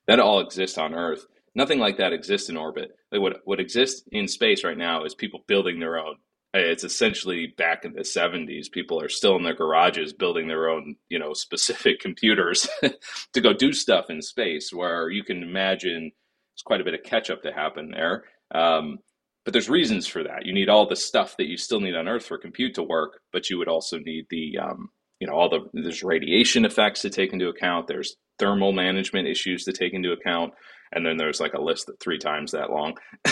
that 0.07 0.19
all 0.19 0.39
exist 0.39 0.77
on 0.77 0.93
Earth. 0.93 1.25
Nothing 1.53 1.79
like 1.79 1.97
that 1.97 2.13
exists 2.13 2.49
in 2.49 2.57
orbit. 2.57 2.91
Like 3.11 3.21
what 3.21 3.41
what 3.45 3.59
exists 3.59 4.03
in 4.11 4.27
space 4.27 4.63
right 4.63 4.77
now 4.77 5.03
is 5.03 5.13
people 5.15 5.43
building 5.47 5.79
their 5.79 5.97
own. 5.97 6.15
It's 6.53 6.83
essentially 6.83 7.53
back 7.57 7.83
in 7.83 7.93
the 7.93 8.01
70s. 8.01 8.71
People 8.71 9.01
are 9.01 9.09
still 9.09 9.35
in 9.35 9.43
their 9.43 9.53
garages 9.53 10.13
building 10.13 10.47
their 10.47 10.69
own, 10.69 10.95
you 11.09 11.19
know, 11.19 11.33
specific 11.33 11.99
computers 11.99 12.67
to 13.33 13.41
go 13.41 13.53
do 13.53 13.73
stuff 13.73 14.09
in 14.09 14.21
space. 14.21 14.71
Where 14.71 15.09
you 15.09 15.23
can 15.23 15.43
imagine 15.43 16.11
it's 16.53 16.63
quite 16.63 16.81
a 16.81 16.83
bit 16.83 16.93
of 16.93 17.03
catch 17.03 17.29
up 17.29 17.43
to 17.43 17.51
happen 17.51 17.91
there. 17.91 18.23
Um, 18.53 18.99
but 19.47 19.53
there's 19.53 19.69
reasons 19.69 20.05
for 20.05 20.23
that. 20.23 20.45
You 20.45 20.51
need 20.51 20.67
all 20.67 20.85
the 20.89 20.97
stuff 20.97 21.37
that 21.37 21.47
you 21.47 21.55
still 21.55 21.79
need 21.79 21.95
on 21.95 22.09
Earth 22.09 22.25
for 22.25 22.37
compute 22.37 22.75
to 22.75 22.83
work, 22.83 23.21
but 23.31 23.49
you 23.49 23.57
would 23.57 23.69
also 23.69 23.97
need 23.97 24.25
the 24.29 24.57
um, 24.57 24.89
you 25.21 25.27
know 25.27 25.35
all 25.35 25.47
the 25.47 25.61
there's 25.71 26.03
radiation 26.03 26.65
effects 26.65 27.01
to 27.03 27.09
take 27.09 27.31
into 27.31 27.47
account. 27.47 27.87
There's 27.87 28.17
thermal 28.39 28.73
management 28.73 29.25
issues 29.25 29.63
to 29.63 29.71
take 29.71 29.93
into 29.93 30.11
account, 30.11 30.51
and 30.91 31.05
then 31.05 31.15
there's 31.15 31.39
like 31.39 31.53
a 31.53 31.61
list 31.61 31.85
that 31.85 31.97
three 32.01 32.17
times 32.17 32.51
that 32.51 32.71
long 32.71 32.95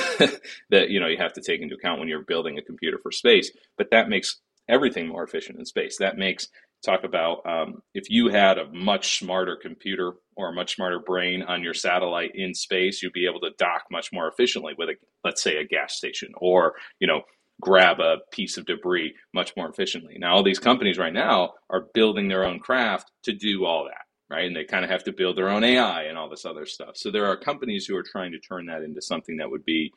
that 0.70 0.90
you 0.90 1.02
know 1.02 1.08
you 1.08 1.18
have 1.18 1.34
to 1.34 1.42
take 1.42 1.60
into 1.60 1.76
account 1.76 2.00
when 2.00 2.08
you're 2.08 2.24
building 2.24 2.58
a 2.58 2.62
computer 2.62 2.98
for 3.04 3.12
space. 3.12 3.52
But 3.78 3.92
that 3.92 4.08
makes 4.08 4.40
everything 4.70 5.10
more 5.10 5.26
efficient 5.26 5.60
in 5.60 5.66
space. 5.66 5.98
That 5.98 6.18
makes 6.18 6.48
talk 6.86 7.04
about 7.04 7.46
um, 7.46 7.82
if 7.94 8.10
you 8.10 8.30
had 8.30 8.58
a 8.58 8.72
much 8.72 9.20
smarter 9.20 9.58
computer 9.62 10.13
or 10.36 10.50
a 10.50 10.54
much 10.54 10.75
smarter 10.75 11.00
brain 11.00 11.44
on 11.44 11.63
your 11.63 11.74
satellite 11.74 12.32
in 12.36 12.54
space, 12.54 13.01
you'd 13.01 13.13
be 13.13 13.27
able 13.27 13.39
to 13.42 13.51
dock 13.58 13.84
much 13.92 14.12
more 14.13 14.27
efficiently 14.27 14.74
with 14.77 14.89
a, 14.89 14.94
let's 15.24 15.42
say, 15.42 15.58
a 15.58 15.65
gas 15.65 15.96
station, 15.96 16.32
or 16.38 16.75
you 17.00 17.08
know, 17.08 17.22
grab 17.62 18.00
a 18.00 18.18
piece 18.32 18.58
of 18.58 18.65
debris 18.65 19.13
much 19.34 19.54
more 19.56 19.70
efficiently. 19.70 20.18
Now, 20.18 20.36
all 20.36 20.44
these 20.44 20.60
companies 20.60 20.98
right 20.98 21.13
now 21.13 21.54
are 21.70 21.88
building 21.94 22.27
their 22.27 22.46
own 22.46 22.60
craft 22.60 23.12
to 23.24 23.34
do 23.34 23.65
all 23.65 23.86
that, 23.86 24.06
right? 24.34 24.46
And 24.46 24.56
they 24.56 24.65
kind 24.65 24.84
of 24.84 24.92
have 24.92 25.04
to 25.06 25.13
build 25.13 25.38
their 25.38 25.50
own 25.50 25.63
AI 25.63 26.04
and 26.04 26.18
all 26.18 26.30
this 26.30 26.46
other 26.46 26.65
stuff. 26.65 26.98
So 26.98 27.12
there 27.12 27.25
are 27.25 27.38
companies 27.38 27.86
who 27.86 27.96
are 27.96 28.04
trying 28.04 28.32
to 28.34 28.39
turn 28.39 28.65
that 28.68 28.84
into 28.84 29.01
something 29.01 29.38
that 29.38 29.50
would 29.50 29.65
be 29.65 29.92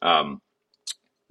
um, 0.00 0.40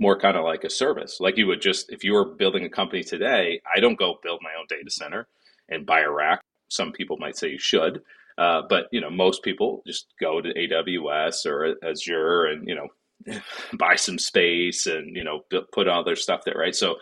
more 0.01 0.17
kind 0.17 0.35
of 0.35 0.43
like 0.43 0.63
a 0.63 0.69
service. 0.69 1.19
Like 1.19 1.37
you 1.37 1.45
would 1.45 1.61
just, 1.61 1.91
if 1.91 2.03
you 2.03 2.13
were 2.13 2.25
building 2.25 2.65
a 2.65 2.69
company 2.69 3.03
today, 3.03 3.61
I 3.73 3.79
don't 3.79 3.99
go 3.99 4.15
build 4.23 4.41
my 4.41 4.49
own 4.59 4.65
data 4.67 4.89
center 4.89 5.27
and 5.69 5.85
buy 5.85 6.01
a 6.01 6.09
rack. 6.09 6.41
Some 6.69 6.91
people 6.91 7.17
might 7.19 7.37
say 7.37 7.49
you 7.49 7.59
should, 7.59 8.01
uh, 8.39 8.63
but 8.67 8.87
you 8.91 8.99
know, 8.99 9.11
most 9.11 9.43
people 9.43 9.83
just 9.85 10.07
go 10.19 10.41
to 10.41 10.51
AWS 10.51 11.45
or 11.45 11.75
Azure 11.87 12.45
and 12.45 12.67
you 12.67 12.75
know, 12.75 13.39
buy 13.77 13.95
some 13.95 14.17
space 14.17 14.87
and 14.87 15.15
you 15.15 15.23
know, 15.23 15.41
put 15.71 15.87
all 15.87 16.03
their 16.03 16.15
stuff 16.15 16.41
there, 16.45 16.57
right? 16.57 16.75
So 16.75 16.95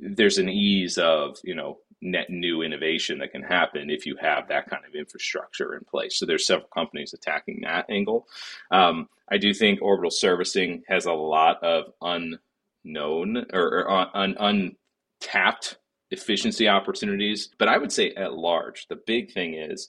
there's 0.00 0.38
an 0.38 0.48
ease 0.48 0.98
of 0.98 1.38
you 1.44 1.54
know 1.54 1.78
net 2.04 2.30
new 2.30 2.62
innovation 2.62 3.18
that 3.18 3.32
can 3.32 3.42
happen 3.42 3.90
if 3.90 4.06
you 4.06 4.16
have 4.20 4.46
that 4.48 4.68
kind 4.68 4.84
of 4.86 4.94
infrastructure 4.94 5.74
in 5.74 5.84
place. 5.84 6.18
So 6.18 6.26
there's 6.26 6.46
several 6.46 6.68
companies 6.68 7.14
attacking 7.14 7.62
that 7.62 7.86
angle. 7.88 8.28
Um, 8.70 9.08
I 9.30 9.38
do 9.38 9.54
think 9.54 9.80
orbital 9.82 10.10
servicing 10.10 10.82
has 10.86 11.06
a 11.06 11.12
lot 11.12 11.62
of 11.64 11.86
unknown 12.02 13.46
or, 13.52 13.88
or 13.88 14.16
un, 14.16 14.36
untapped 14.38 15.78
efficiency 16.10 16.68
opportunities, 16.68 17.48
but 17.58 17.68
I 17.68 17.78
would 17.78 17.90
say 17.90 18.10
at 18.10 18.34
large, 18.34 18.86
the 18.88 19.00
big 19.06 19.32
thing 19.32 19.54
is 19.54 19.88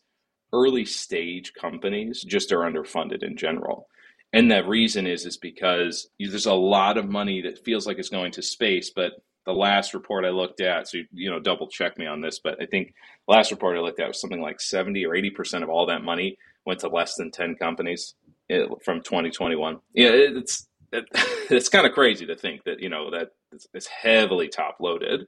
early 0.54 0.86
stage 0.86 1.54
companies 1.54 2.24
just 2.24 2.52
are 2.52 2.60
underfunded 2.60 3.24
in 3.24 3.36
general. 3.36 3.88
And 4.32 4.50
the 4.50 4.64
reason 4.66 5.06
is 5.06 5.26
is 5.26 5.38
because 5.38 6.10
there's 6.20 6.46
a 6.46 6.54
lot 6.54 6.98
of 6.98 7.10
money 7.10 7.42
that 7.42 7.64
feels 7.64 7.86
like 7.86 8.00
it's 8.00 8.10
going 8.10 8.32
to 8.34 8.42
space, 8.42 8.90
but 8.90 9.14
the 9.46 9.54
last 9.54 9.94
report 9.94 10.26
I 10.26 10.30
looked 10.30 10.62
at, 10.62 10.88
so 10.88 10.98
you, 10.98 11.06
you 11.14 11.30
know, 11.30 11.40
double 11.40 11.68
check 11.68 11.98
me 11.98 12.06
on 12.06 12.22
this, 12.22 12.40
but 12.40 12.62
I 12.62 12.66
think 12.66 12.94
last 13.28 13.52
report 13.52 13.78
I 13.78 13.82
looked 13.82 14.00
at 14.00 14.08
was 14.08 14.20
something 14.20 14.42
like 14.42 14.60
70 14.60 15.06
or 15.06 15.16
80 15.16 15.30
percent 15.32 15.64
of 15.64 15.70
all 15.70 15.86
that 15.88 16.04
money 16.04 16.38
went 16.66 16.80
to 16.80 16.88
less 16.88 17.16
than 17.16 17.32
10 17.32 17.56
companies 17.56 18.16
eh, 18.50 18.66
from 18.84 19.02
2021. 19.02 19.80
Yeah, 19.94 20.10
it's 20.12 20.68
it, 20.92 21.06
it's 21.52 21.70
kind 21.70 21.86
of 21.86 21.94
crazy 21.94 22.26
to 22.26 22.36
think 22.36 22.64
that 22.64 22.80
you 22.82 22.90
know 22.90 23.12
that 23.12 23.30
it's 23.74 23.88
heavily 23.88 24.48
top 24.48 24.78
loaded. 24.80 25.28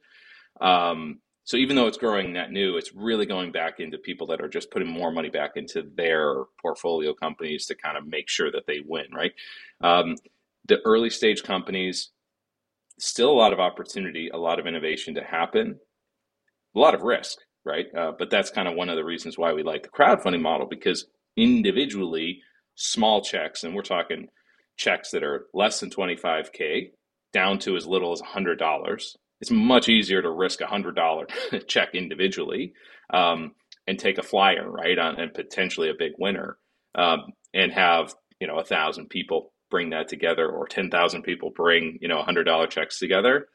Um, 0.59 1.19
so 1.43 1.55
even 1.55 1.77
though 1.77 1.87
it's 1.87 1.97
growing 1.97 2.33
net 2.33 2.51
new, 2.51 2.75
it's 2.75 2.93
really 2.93 3.25
going 3.25 3.53
back 3.53 3.79
into 3.79 3.97
people 3.97 4.27
that 4.27 4.41
are 4.41 4.49
just 4.49 4.69
putting 4.69 4.89
more 4.89 5.11
money 5.11 5.29
back 5.29 5.51
into 5.55 5.83
their 5.95 6.43
portfolio 6.61 7.13
companies 7.13 7.65
to 7.67 7.75
kind 7.75 7.97
of 7.97 8.05
make 8.05 8.27
sure 8.27 8.51
that 8.51 8.67
they 8.67 8.81
win, 8.85 9.05
right? 9.13 9.31
Um, 9.79 10.17
the 10.67 10.79
early 10.83 11.09
stage 11.09 11.43
companies, 11.43 12.09
still 12.99 13.31
a 13.31 13.33
lot 13.33 13.53
of 13.53 13.59
opportunity, 13.59 14.29
a 14.29 14.37
lot 14.37 14.59
of 14.59 14.67
innovation 14.67 15.15
to 15.15 15.23
happen, 15.23 15.79
a 16.75 16.79
lot 16.79 16.95
of 16.95 17.01
risk, 17.01 17.37
right? 17.65 17.85
Uh, 17.95 18.11
but 18.17 18.29
that's 18.29 18.49
kind 18.49 18.67
of 18.67 18.75
one 18.75 18.89
of 18.89 18.95
the 18.95 19.03
reasons 19.03 19.37
why 19.37 19.53
we 19.53 19.63
like 19.63 19.83
the 19.83 19.89
crowdfunding 19.89 20.41
model 20.41 20.67
because 20.67 21.05
individually, 21.35 22.41
small 22.75 23.21
checks, 23.21 23.63
and 23.63 23.75
we're 23.75 23.81
talking 23.81 24.27
checks 24.77 25.11
that 25.11 25.23
are 25.23 25.47
less 25.53 25.79
than 25.79 25.89
25K 25.89 26.91
down 27.33 27.59
to 27.59 27.75
as 27.75 27.85
little 27.85 28.13
as 28.13 28.21
$100 28.21 29.15
it's 29.41 29.51
much 29.51 29.89
easier 29.89 30.21
to 30.21 30.29
risk 30.29 30.61
a 30.61 30.67
hundred 30.67 30.95
dollar 30.95 31.27
check 31.67 31.89
individually 31.93 32.73
um, 33.13 33.51
and 33.87 33.99
take 33.99 34.17
a 34.17 34.23
flyer 34.23 34.69
right 34.69 34.97
on 34.97 35.19
and 35.19 35.33
potentially 35.33 35.89
a 35.89 35.95
big 35.97 36.13
winner 36.17 36.57
um, 36.95 37.31
and 37.53 37.71
have 37.71 38.13
you 38.39 38.47
know 38.47 38.57
a 38.57 38.63
thousand 38.63 39.09
people 39.09 39.53
bring 39.69 39.89
that 39.91 40.07
together 40.07 40.49
or 40.49 40.67
10,000 40.67 41.21
people 41.23 41.49
bring 41.49 41.97
you 42.01 42.07
know 42.07 42.19
a 42.19 42.23
hundred 42.23 42.45
dollar 42.45 42.67
checks 42.67 42.99
together 42.99 43.47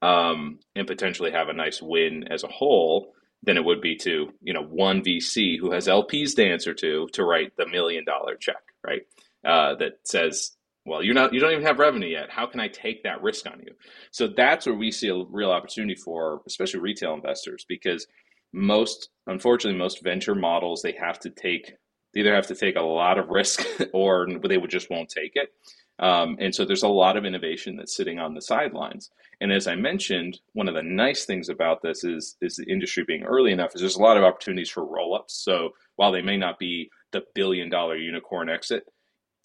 um, 0.00 0.58
and 0.74 0.86
potentially 0.86 1.30
have 1.30 1.48
a 1.48 1.52
nice 1.52 1.80
win 1.80 2.24
as 2.30 2.42
a 2.44 2.48
whole 2.48 3.12
than 3.44 3.56
it 3.56 3.64
would 3.64 3.80
be 3.80 3.96
to 3.96 4.32
you 4.40 4.52
know 4.52 4.62
one 4.62 5.02
VC 5.02 5.58
who 5.58 5.72
has 5.72 5.86
LPs 5.86 6.34
to 6.36 6.44
answer 6.46 6.74
to 6.74 7.08
to 7.12 7.24
write 7.24 7.56
the 7.56 7.68
million 7.68 8.04
dollar 8.04 8.36
check 8.36 8.62
right? 8.84 9.02
Uh, 9.44 9.74
that 9.76 9.92
says 10.04 10.56
well 10.84 11.02
you're 11.02 11.14
not 11.14 11.32
you 11.32 11.40
don't 11.40 11.52
even 11.52 11.64
have 11.64 11.78
revenue 11.78 12.08
yet. 12.08 12.30
How 12.30 12.46
can 12.46 12.60
i 12.60 12.68
take 12.68 13.02
that 13.04 13.22
risk 13.22 13.46
on 13.46 13.60
you? 13.60 13.74
So 14.10 14.28
that's 14.28 14.66
where 14.66 14.74
we 14.74 14.90
see 14.90 15.08
a 15.08 15.24
real 15.30 15.50
opportunity 15.50 15.94
for 15.94 16.42
especially 16.46 16.80
retail 16.80 17.14
investors 17.14 17.64
because 17.68 18.06
most 18.52 19.08
unfortunately 19.26 19.78
most 19.78 20.02
venture 20.02 20.34
models 20.34 20.82
they 20.82 20.92
have 20.92 21.18
to 21.20 21.30
take 21.30 21.74
they 22.12 22.20
either 22.20 22.34
have 22.34 22.46
to 22.48 22.54
take 22.54 22.76
a 22.76 22.82
lot 22.82 23.18
of 23.18 23.28
risk 23.28 23.64
or 23.92 24.26
they 24.44 24.58
would 24.58 24.70
just 24.70 24.90
won't 24.90 25.08
take 25.08 25.32
it. 25.34 25.52
Um, 25.98 26.36
and 26.40 26.54
so 26.54 26.64
there's 26.64 26.82
a 26.82 26.88
lot 26.88 27.16
of 27.16 27.24
innovation 27.24 27.76
that's 27.76 27.96
sitting 27.96 28.18
on 28.18 28.34
the 28.34 28.42
sidelines. 28.42 29.10
And 29.40 29.52
as 29.52 29.66
i 29.66 29.74
mentioned 29.74 30.40
one 30.52 30.68
of 30.68 30.74
the 30.74 30.82
nice 30.82 31.24
things 31.24 31.48
about 31.48 31.82
this 31.82 32.04
is 32.04 32.36
is 32.40 32.56
the 32.56 32.64
industry 32.64 33.04
being 33.04 33.24
early 33.24 33.52
enough 33.52 33.74
is 33.74 33.80
there's 33.80 33.96
a 33.96 34.02
lot 34.02 34.16
of 34.16 34.24
opportunities 34.24 34.70
for 34.70 34.84
roll-ups. 34.84 35.34
So 35.34 35.70
while 35.96 36.12
they 36.12 36.22
may 36.22 36.36
not 36.36 36.58
be 36.58 36.90
the 37.12 37.24
billion 37.34 37.68
dollar 37.68 37.96
unicorn 37.96 38.48
exit 38.48 38.86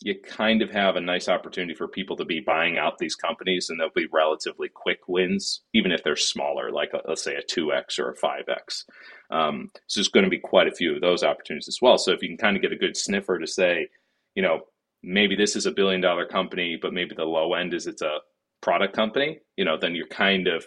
you 0.01 0.15
kind 0.21 0.61
of 0.61 0.69
have 0.69 0.95
a 0.95 1.01
nice 1.01 1.27
opportunity 1.27 1.73
for 1.73 1.87
people 1.87 2.15
to 2.17 2.25
be 2.25 2.39
buying 2.39 2.77
out 2.77 2.99
these 2.99 3.15
companies 3.15 3.69
and 3.69 3.79
they'll 3.79 3.89
be 3.95 4.07
relatively 4.13 4.69
quick 4.69 4.99
wins, 5.07 5.61
even 5.73 5.91
if 5.91 6.03
they're 6.03 6.15
smaller, 6.15 6.71
like 6.71 6.91
a, 6.93 7.01
let's 7.07 7.23
say 7.23 7.35
a 7.35 7.41
2x 7.41 7.97
or 7.97 8.11
a 8.11 8.15
5x. 8.15 8.83
Um, 9.31 9.71
so 9.87 9.99
there's 9.99 10.07
going 10.07 10.23
to 10.23 10.29
be 10.29 10.39
quite 10.39 10.67
a 10.67 10.75
few 10.75 10.93
of 10.95 11.01
those 11.01 11.23
opportunities 11.23 11.67
as 11.67 11.79
well. 11.81 11.97
So 11.97 12.11
if 12.11 12.21
you 12.21 12.29
can 12.29 12.37
kind 12.37 12.55
of 12.55 12.61
get 12.61 12.71
a 12.71 12.77
good 12.77 12.95
sniffer 12.95 13.39
to 13.39 13.47
say, 13.47 13.87
you 14.35 14.43
know, 14.43 14.61
maybe 15.01 15.35
this 15.35 15.55
is 15.55 15.65
a 15.65 15.71
billion 15.71 16.01
dollar 16.01 16.27
company, 16.27 16.77
but 16.79 16.93
maybe 16.93 17.15
the 17.15 17.23
low 17.23 17.55
end 17.55 17.73
is 17.73 17.87
it's 17.87 18.03
a 18.03 18.19
product 18.61 18.95
company, 18.95 19.39
you 19.55 19.65
know, 19.65 19.77
then 19.79 19.95
you're 19.95 20.07
kind 20.07 20.47
of, 20.47 20.63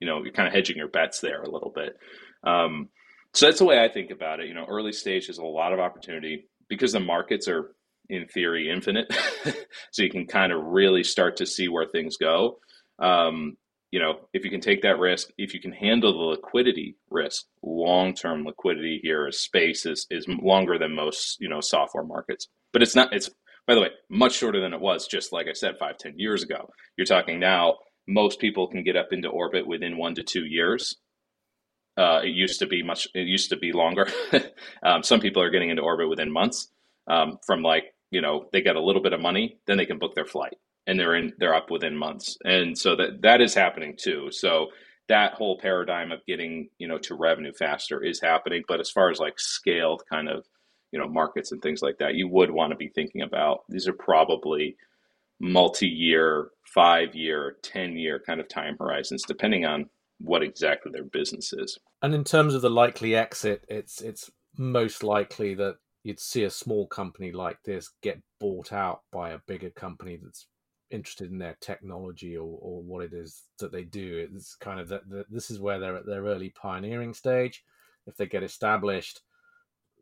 you 0.00 0.08
know, 0.08 0.22
you're 0.22 0.32
kind 0.32 0.48
of 0.48 0.54
hedging 0.54 0.76
your 0.76 0.88
bets 0.88 1.20
there 1.20 1.42
a 1.42 1.50
little 1.50 1.72
bit. 1.74 1.96
Um, 2.42 2.88
so 3.34 3.46
that's 3.46 3.58
the 3.58 3.64
way 3.64 3.82
I 3.82 3.88
think 3.88 4.10
about 4.10 4.40
it. 4.40 4.48
You 4.48 4.54
know, 4.54 4.66
early 4.68 4.92
stage 4.92 5.28
is 5.28 5.38
a 5.38 5.44
lot 5.44 5.72
of 5.72 5.78
opportunity 5.78 6.48
because 6.68 6.92
the 6.92 7.00
markets 7.00 7.46
are 7.46 7.74
in 8.10 8.26
theory 8.28 8.70
infinite 8.70 9.12
so 9.92 10.02
you 10.02 10.10
can 10.10 10.26
kind 10.26 10.52
of 10.52 10.62
really 10.64 11.04
start 11.04 11.36
to 11.36 11.46
see 11.46 11.68
where 11.68 11.86
things 11.86 12.16
go 12.18 12.58
Um, 13.00 13.48
you 13.92 14.00
know, 14.00 14.20
if 14.34 14.44
you 14.44 14.52
can 14.52 14.60
take 14.60 14.82
that 14.82 15.00
risk, 15.00 15.30
if 15.38 15.54
you 15.54 15.60
can 15.62 15.72
handle 15.72 16.12
the 16.12 16.24
liquidity 16.36 16.96
risk, 17.10 17.46
long 17.64 18.14
term 18.14 18.44
liquidity 18.44 19.00
here 19.02 19.28
is 19.28 19.40
space 19.40 19.86
is 19.86 20.06
is 20.10 20.26
longer 20.28 20.78
than 20.78 20.94
most 20.94 21.38
you 21.40 21.48
know 21.48 21.62
software 21.62 22.04
markets. 22.04 22.48
But 22.74 22.82
it's 22.82 22.96
not. 22.96 23.14
It's 23.14 23.30
by 23.66 23.76
the 23.76 23.82
way 23.82 23.90
much 24.10 24.34
shorter 24.34 24.60
than 24.60 24.74
it 24.74 24.82
was 24.82 25.08
just 25.08 25.32
like 25.32 25.48
I 25.48 25.54
said 25.54 25.76
five 25.80 25.98
ten 25.98 26.14
years 26.18 26.44
ago. 26.44 26.70
You're 26.98 27.06
talking 27.06 27.40
now. 27.40 27.76
Most 28.08 28.40
people 28.40 28.68
can 28.68 28.84
get 28.84 28.96
up 28.96 29.08
into 29.12 29.28
orbit 29.30 29.66
within 29.68 29.98
one 29.98 30.16
to 30.16 30.24
two 30.24 30.46
years. 30.46 30.96
Uh, 31.96 32.20
it 32.24 32.30
used 32.30 32.60
to 32.60 32.66
be 32.66 32.82
much. 32.82 33.08
It 33.14 33.28
used 33.28 33.50
to 33.50 33.58
be 33.58 33.72
longer. 33.72 34.08
um, 34.84 35.02
some 35.04 35.20
people 35.20 35.42
are 35.42 35.50
getting 35.50 35.70
into 35.70 35.82
orbit 35.82 36.10
within 36.10 36.32
months. 36.32 36.70
Um, 37.08 37.38
from 37.46 37.62
like 37.62 37.84
you 38.10 38.20
know 38.20 38.48
they 38.52 38.62
get 38.62 38.76
a 38.76 38.82
little 38.82 39.02
bit 39.02 39.12
of 39.12 39.20
money, 39.20 39.58
then 39.66 39.76
they 39.76 39.86
can 39.86 39.98
book 39.98 40.14
their 40.14 40.26
flight 40.26 40.56
and 40.86 40.98
they're 40.98 41.14
in 41.14 41.32
they're 41.38 41.54
up 41.54 41.70
within 41.70 41.96
months. 41.96 42.36
And 42.44 42.76
so 42.76 42.96
that 42.96 43.22
that 43.22 43.40
is 43.40 43.54
happening 43.54 43.94
too. 43.96 44.28
So 44.30 44.68
that 45.08 45.34
whole 45.34 45.58
paradigm 45.58 46.12
of 46.12 46.24
getting 46.26 46.68
you 46.78 46.88
know 46.88 46.98
to 46.98 47.14
revenue 47.14 47.52
faster 47.52 48.02
is 48.02 48.20
happening. 48.20 48.64
But 48.66 48.80
as 48.80 48.90
far 48.90 49.10
as 49.10 49.20
like 49.20 49.38
scaled 49.38 50.02
kind 50.10 50.28
of 50.28 50.44
you 50.92 50.98
know 50.98 51.08
markets 51.08 51.52
and 51.52 51.60
things 51.62 51.82
like 51.82 51.98
that 51.98 52.14
you 52.14 52.28
would 52.28 52.50
want 52.50 52.70
to 52.70 52.76
be 52.76 52.88
thinking 52.88 53.22
about 53.22 53.60
these 53.68 53.86
are 53.86 53.92
probably 53.92 54.76
multi-year 55.40 56.48
five 56.64 57.14
year 57.14 57.56
ten 57.62 57.96
year 57.96 58.20
kind 58.26 58.40
of 58.40 58.48
time 58.48 58.76
horizons 58.78 59.22
depending 59.26 59.64
on 59.64 59.88
what 60.20 60.42
exactly 60.42 60.90
their 60.90 61.04
business 61.04 61.52
is. 61.52 61.78
And 62.02 62.14
in 62.14 62.24
terms 62.24 62.54
of 62.54 62.62
the 62.62 62.70
likely 62.70 63.14
exit 63.14 63.64
it's 63.68 64.00
it's 64.00 64.30
most 64.56 65.02
likely 65.02 65.54
that 65.54 65.76
you'd 66.02 66.20
see 66.20 66.44
a 66.44 66.50
small 66.50 66.86
company 66.86 67.32
like 67.32 67.62
this 67.62 67.90
get 68.02 68.20
bought 68.40 68.72
out 68.72 69.02
by 69.12 69.30
a 69.30 69.40
bigger 69.46 69.70
company 69.70 70.18
that's 70.22 70.46
interested 70.90 71.30
in 71.30 71.38
their 71.38 71.56
technology 71.60 72.36
or, 72.36 72.58
or 72.60 72.82
what 72.82 73.04
it 73.04 73.12
is 73.12 73.44
that 73.58 73.72
they 73.72 73.84
do. 73.84 74.26
It's 74.32 74.54
kind 74.54 74.80
of 74.80 74.88
that 74.88 75.02
this 75.30 75.50
is 75.50 75.60
where 75.60 75.78
they're 75.78 75.96
at 75.96 76.06
their 76.06 76.22
early 76.22 76.50
pioneering 76.50 77.14
stage. 77.14 77.64
If 78.06 78.16
they 78.16 78.26
get 78.26 78.42
established, 78.42 79.20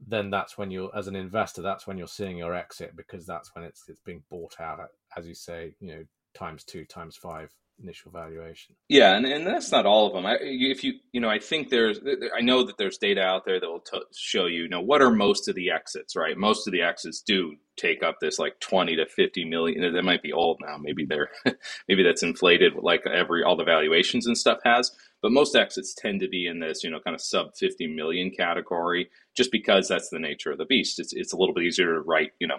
then 0.07 0.31
that's 0.31 0.57
when 0.57 0.71
you're 0.71 0.95
as 0.95 1.09
an 1.09 1.17
investor, 1.17 1.63
that's 1.63 1.87
when 1.87 1.99
you're 1.99 2.07
seeing 2.07 2.37
your 2.37 2.55
exit 2.55 2.95
because 2.97 3.27
that's 3.27 3.55
when 3.55 3.65
it's 3.65 3.85
it's 3.89 4.01
being 4.01 4.23
bought 4.31 4.61
out 4.61 4.79
at, 4.81 4.91
as 5.17 5.27
you 5.27 5.35
say, 5.35 5.75
you 5.81 5.89
know, 5.89 6.05
times 6.35 6.63
two, 6.63 6.85
times 6.85 7.17
five 7.17 7.53
initial 7.83 8.11
valuation. 8.11 8.75
Yeah, 8.89 9.17
and, 9.17 9.27
and 9.27 9.47
that's 9.47 9.71
not 9.71 9.87
all 9.87 10.07
of 10.07 10.13
them. 10.13 10.27
I, 10.27 10.37
if 10.41 10.83
you 10.85 10.95
you 11.13 11.21
know, 11.21 11.29
I 11.29 11.39
think 11.39 11.69
there's 11.69 12.01
I 12.37 12.41
know 12.41 12.65
that 12.65 12.79
there's 12.79 12.99
data 12.99 13.23
out 13.23 13.45
there 13.45 13.61
that 13.61 13.69
will 13.69 13.81
t- 13.81 14.01
show 14.15 14.47
you, 14.47 14.63
you 14.63 14.69
know 14.69 14.81
what 14.81 15.03
are 15.03 15.11
most 15.11 15.49
of 15.49 15.55
the 15.55 15.71
exits, 15.71 16.17
right? 16.17 16.37
Most 16.37 16.67
of 16.67 16.73
the 16.73 16.83
exits 16.83 17.21
do 17.21 17.57
take 17.77 18.03
up 18.03 18.17
this 18.21 18.39
like 18.39 18.59
20 18.61 18.97
to 18.97 19.07
50 19.07 19.45
million. 19.45 19.93
That 19.93 20.03
might 20.03 20.23
be 20.23 20.33
old 20.33 20.59
now. 20.61 20.79
Maybe 20.79 21.05
they're 21.05 21.31
maybe 21.89 22.03
that's 22.03 22.23
inflated 22.23 22.75
like 22.75 23.07
every 23.07 23.43
all 23.43 23.57
the 23.57 23.65
valuations 23.65 24.27
and 24.27 24.37
stuff 24.37 24.59
has. 24.65 24.91
But 25.23 25.33
most 25.33 25.57
exits 25.57 25.95
tend 25.95 26.21
to 26.21 26.29
be 26.29 26.47
in 26.47 26.61
this, 26.61 26.85
you 26.85 26.91
know, 26.91 27.01
kind 27.01 27.15
of 27.15 27.21
sub 27.21 27.57
50 27.57 27.87
million 27.89 28.31
category, 28.31 29.11
just 29.37 29.51
because 29.51 29.89
that's 29.89 30.11
the 30.11 30.19
nature 30.19 30.53
of 30.53 30.59
the 30.59 30.67
beast. 30.67 30.99
It's 30.99 31.13
it's 31.13 31.33
a 31.33 31.37
little 31.37 31.55
bit 31.55 31.65
easier 31.65 31.95
to 31.95 32.01
write, 32.01 32.33
you 32.39 32.47
know, 32.47 32.59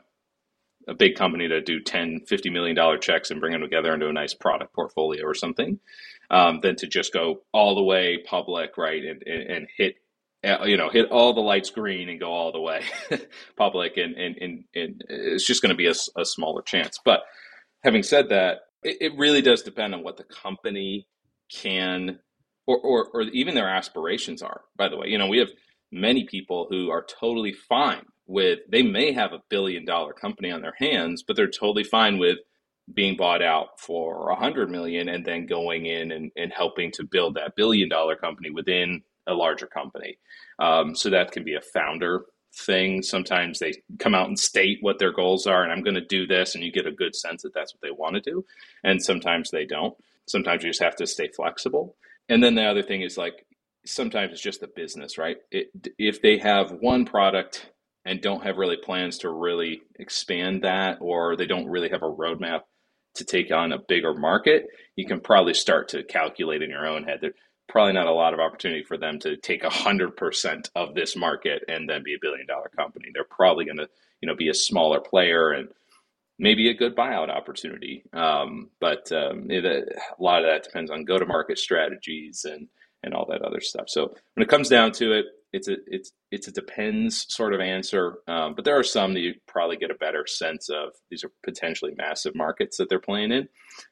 a 0.88 0.94
big 0.94 1.16
company 1.16 1.48
to 1.48 1.62
do 1.62 1.80
10 1.80 2.22
50 2.28 2.50
million 2.50 2.76
dollar 2.76 2.98
checks 2.98 3.30
and 3.30 3.40
bring 3.40 3.52
them 3.52 3.62
together 3.62 3.94
into 3.94 4.08
a 4.08 4.14
nice 4.14 4.34
product 4.34 4.74
portfolio 4.74 5.24
or 5.24 5.34
something 5.34 5.80
um, 6.32 6.60
than 6.62 6.76
to 6.78 6.88
just 6.88 7.14
go 7.14 7.42
all 7.54 7.76
the 7.76 7.84
way 7.84 8.18
public 8.26 8.78
right 8.78 9.04
and, 9.04 9.24
and, 9.26 9.50
and, 9.50 9.68
hit 9.78 9.96
uh, 10.44 10.66
you 10.66 10.78
know 10.78 10.90
hit 10.90 11.10
all 11.12 11.34
the 11.34 11.42
lights 11.42 11.70
green 11.70 12.10
and 12.10 12.20
go 12.20 12.32
all 12.32 12.52
the 12.52 12.62
way 12.62 12.82
public 13.58 13.98
and, 13.98 14.16
and, 14.16 14.38
and, 14.38 14.64
and 14.76 15.04
it's 15.10 15.46
just 15.46 15.62
going 15.62 15.72
to 15.72 15.76
be 15.76 15.88
a, 15.88 15.94
a, 16.16 16.26
smaller 16.26 16.62
chance. 16.62 17.00
But 17.04 17.22
having 17.84 18.04
said 18.04 18.30
that 18.30 18.60
it, 18.84 18.98
it, 19.02 19.18
really 19.18 19.42
does 19.42 19.64
depend 19.64 19.96
on 19.96 20.04
what 20.04 20.18
the 20.18 20.24
company 20.24 21.08
can 21.52 22.20
or, 22.68 22.78
or, 22.78 23.08
or 23.14 23.22
even 23.24 23.56
their 23.56 23.70
aspirations 23.70 24.42
are 24.42 24.62
by 24.78 24.90
the 24.90 24.98
way. 24.98 25.08
You 25.08 25.18
know 25.18 25.28
we 25.28 25.40
have 25.40 25.50
many 25.92 26.26
people 26.26 26.68
who 26.70 26.90
are 26.92 27.06
totally 27.20 27.54
fine 27.54 28.06
with 28.28 28.60
they 28.70 28.84
may 28.84 29.12
have 29.14 29.34
a 29.34 29.42
billion 29.50 29.86
dollar 29.86 30.14
company 30.14 30.52
on 30.52 30.62
their 30.62 30.76
hands, 30.78 31.24
but 31.24 31.36
they're 31.36 31.48
totally 31.48 31.84
fine 31.84 32.18
with 32.18 32.38
being 32.94 33.18
bought 33.18 33.42
out 33.42 33.80
for 33.80 34.30
a 34.30 34.36
hundred 34.36 34.70
million 34.70 35.10
and 35.10 35.26
then 35.26 35.46
going 35.46 35.86
in 35.86 36.12
and, 36.12 36.32
and 36.38 36.54
helping 36.54 36.92
to 36.92 37.04
build 37.04 37.36
that 37.36 37.56
billion 37.56 37.90
dollar 37.90 38.16
company 38.16 38.50
within 38.50 39.02
a 39.28 39.34
larger 39.34 39.68
company. 39.68 40.18
Um, 40.60 40.96
so 40.96 41.10
that 41.10 41.32
can 41.32 41.44
be 41.44 41.56
a 41.56 41.62
founder 41.62 42.24
thing. 42.54 43.02
Sometimes 43.02 43.60
they 43.60 43.74
come 44.00 44.16
out 44.16 44.28
and 44.28 44.40
state 44.40 44.78
what 44.82 45.00
their 45.00 45.12
goals 45.12 45.46
are, 45.48 45.64
and 45.64 45.72
I'm 45.72 45.84
going 45.84 45.96
to 45.96 46.02
do 46.02 46.26
this, 46.26 46.56
and 46.56 46.64
you 46.64 46.72
get 46.72 46.88
a 46.88 46.92
good 46.92 47.16
sense 47.16 47.44
that 47.44 47.54
that's 47.54 47.74
what 47.74 47.82
they 47.82 47.92
want 47.92 48.16
to 48.16 48.22
do. 48.22 48.46
And 48.84 49.04
sometimes 49.04 49.52
they 49.52 49.66
don't. 49.66 49.96
Sometimes 50.26 50.64
you 50.64 50.70
just 50.70 50.82
have 50.82 50.96
to 50.98 51.08
stay 51.08 51.30
flexible. 51.30 51.96
And 52.30 52.44
then 52.44 52.56
the 52.56 52.64
other 52.64 52.84
thing 52.84 53.02
is 53.02 53.18
like 53.18 53.46
sometimes 53.86 54.34
it's 54.34 54.42
just 54.42 54.60
the 54.60 54.68
business, 54.68 55.18
right? 55.18 55.38
It, 55.52 55.68
if 55.98 56.22
they 56.22 56.38
have 56.40 56.72
one 56.72 57.06
product 57.06 57.70
and 58.08 58.22
don't 58.22 58.44
have 58.44 58.58
really 58.58 58.78
plans 58.78 59.20
to 59.20 59.30
really 59.30 59.82
expand 60.00 60.64
that, 60.64 60.98
or 61.02 61.36
they 61.36 61.46
don't 61.46 61.68
really 61.68 61.90
have 61.90 62.04
a 62.04 62.12
roadmap 62.12 62.62
to 63.16 63.26
take 63.26 63.52
on 63.52 63.74
a 63.74 63.80
bigger 63.80 64.14
market, 64.14 64.68
you 64.96 65.06
can 65.06 65.20
probably 65.20 65.54
start 65.54 65.90
to 65.90 66.04
calculate 66.04 66.62
in 66.62 66.70
your 66.70 66.88
own 66.88 67.04
head. 67.04 67.20
There's 67.22 67.34
probably 67.68 67.94
not 67.94 68.08
a 68.08 68.14
lot 68.14 68.34
of 68.34 68.40
opportunity 68.40 68.84
for 68.84 68.98
them 68.98 69.20
to 69.20 69.36
take 69.36 69.64
a 69.64 69.70
hundred 69.70 70.16
percent 70.16 70.70
of 70.74 70.96
this 70.96 71.16
market 71.16 71.64
and 71.68 71.90
then 71.90 72.04
be 72.04 72.14
a 72.14 72.20
billion 72.22 72.48
dollar 72.48 72.70
company. 72.76 73.10
They're 73.14 73.26
probably 73.26 73.66
going 73.66 73.78
to, 73.78 73.90
you 74.22 74.28
know, 74.28 74.36
be 74.36 74.50
a 74.50 74.54
smaller 74.54 75.02
player 75.02 75.52
and 75.52 75.68
maybe 76.40 76.70
a 76.70 76.76
good 76.76 76.96
buyout 76.96 77.30
opportunity. 77.30 78.04
Um, 78.14 78.70
but 78.80 79.12
um, 79.12 79.52
it, 79.52 79.66
a 79.66 80.24
lot 80.24 80.44
of 80.44 80.50
that 80.50 80.64
depends 80.64 80.92
on 80.92 81.04
go 81.04 81.18
to 81.18 81.26
market 81.26 81.60
strategies 81.60 82.46
and 82.46 82.70
and 83.04 83.14
all 83.14 83.28
that 83.30 83.42
other 83.42 83.62
stuff. 83.62 83.90
So 83.90 84.16
when 84.36 84.44
it 84.44 84.50
comes 84.50 84.70
down 84.70 84.92
to 84.94 85.14
it, 85.14 85.26
it's 85.54 85.68
a 85.68 85.78
it's 85.88 86.12
it's 86.32 86.48
a 86.48 86.52
depends 86.52 87.26
sort 87.30 87.54
of 87.54 87.62
answer. 87.62 88.18
Um, 88.28 88.54
but 88.56 88.66
there 88.66 88.78
are 88.78 88.84
some 88.84 89.14
that 89.14 89.22
you 89.22 89.36
probably 89.48 89.78
get 89.78 89.92
a 89.92 89.96
better 89.96 90.26
sense 90.28 90.70
of. 90.70 90.90
These 91.10 91.24
are 91.24 91.32
potentially 91.44 91.94
massive 91.96 92.36
markets 92.36 92.78
that 92.78 92.90
they're 92.90 93.00
playing 93.00 93.32
in, 93.32 93.48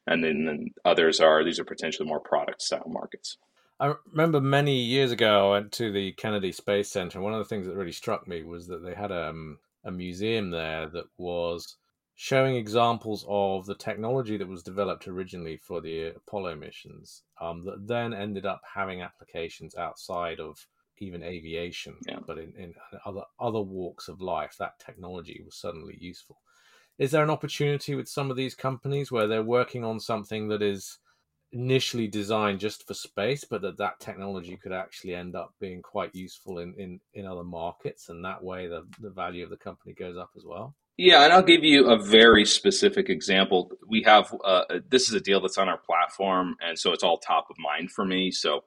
and 0.08 0.24
then, 0.24 0.46
then 0.46 0.68
others 0.84 1.20
are 1.20 1.44
these 1.44 1.60
are 1.60 1.66
potentially 1.66 2.08
more 2.08 2.20
product 2.20 2.62
style 2.62 2.88
markets. 2.88 3.38
I 3.80 3.94
remember 4.12 4.40
many 4.40 4.78
years 4.78 5.12
ago 5.12 5.50
I 5.50 5.60
went 5.60 5.72
to 5.74 5.92
the 5.92 6.14
Kennedy 6.14 6.52
Space 6.52 6.90
Center. 6.90 7.20
One 7.20 7.34
of 7.34 7.40
the 7.40 7.46
things 7.46 7.68
that 7.68 7.76
really 7.76 7.92
struck 7.92 8.28
me 8.28 8.44
was 8.44 8.68
that 8.68 8.84
they 8.84 8.94
had 8.94 9.12
um, 9.12 9.60
a 9.84 9.92
museum 9.92 10.50
there 10.50 10.88
that 10.88 11.06
was 11.18 11.76
showing 12.16 12.56
examples 12.56 13.26
of 13.28 13.66
the 13.66 13.76
technology 13.76 14.38
that 14.38 14.48
was 14.48 14.64
developed 14.64 15.08
originally 15.08 15.58
for 15.58 15.82
the 15.82 16.08
Apollo 16.08 16.56
missions 16.56 17.24
um, 17.42 17.66
that 17.66 17.86
then 17.86 18.14
ended 18.14 18.46
up 18.46 18.62
having 18.74 19.02
applications 19.02 19.76
outside 19.76 20.40
of 20.40 20.66
even 21.00 21.24
aviation, 21.24 21.96
yeah. 22.08 22.20
but 22.26 22.38
in, 22.38 22.54
in 22.58 22.74
other 23.06 23.24
other 23.40 23.62
walks 23.62 24.08
of 24.08 24.22
life, 24.22 24.56
that 24.60 24.80
technology 24.80 25.42
was 25.46 25.56
suddenly 25.56 25.98
useful. 26.00 26.38
Is 26.98 27.12
there 27.12 27.24
an 27.24 27.30
opportunity 27.30 27.96
with 27.96 28.08
some 28.08 28.32
of 28.32 28.38
these 28.38 28.56
companies 28.56 29.12
where 29.12 29.28
they're 29.28 29.44
working 29.44 29.84
on 29.84 30.00
something 30.00 30.48
that 30.48 30.62
is 30.62 30.98
initially 31.52 32.08
designed 32.08 32.60
just 32.60 32.86
for 32.88 32.94
space, 32.94 33.44
but 33.44 33.62
that 33.62 33.78
that 33.78 34.00
technology 34.00 34.58
could 34.62 34.74
actually 34.74 35.16
end 35.16 35.36
up 35.36 35.54
being 35.60 35.82
quite 35.82 36.14
useful 36.14 36.60
in, 36.60 36.74
in, 36.78 37.00
in 37.14 37.26
other 37.26 37.44
markets, 37.44 38.10
and 38.10 38.24
that 38.24 38.44
way 38.44 38.68
the, 38.68 38.86
the 39.02 39.10
value 39.10 39.44
of 39.44 39.50
the 39.50 39.58
company 39.58 39.94
goes 39.94 40.18
up 40.18 40.32
as 40.36 40.44
well? 40.46 40.76
Yeah, 40.98 41.26
and 41.26 41.34
I'll 41.34 41.44
give 41.44 41.64
you 41.64 41.90
a 41.90 42.02
very 42.02 42.46
specific 42.46 43.10
example. 43.10 43.70
We 43.88 44.02
have 44.04 44.34
uh, 44.46 44.64
this 44.90 45.10
is 45.10 45.14
a 45.14 45.20
deal 45.20 45.42
that's 45.42 45.58
on 45.58 45.68
our 45.68 45.78
platform, 45.78 46.56
and 46.62 46.80
so 46.80 46.94
it's 46.94 47.04
all 47.04 47.18
top 47.18 47.48
of 47.50 47.58
mind 47.60 47.92
for 47.92 48.06
me. 48.06 48.32
So 48.32 48.64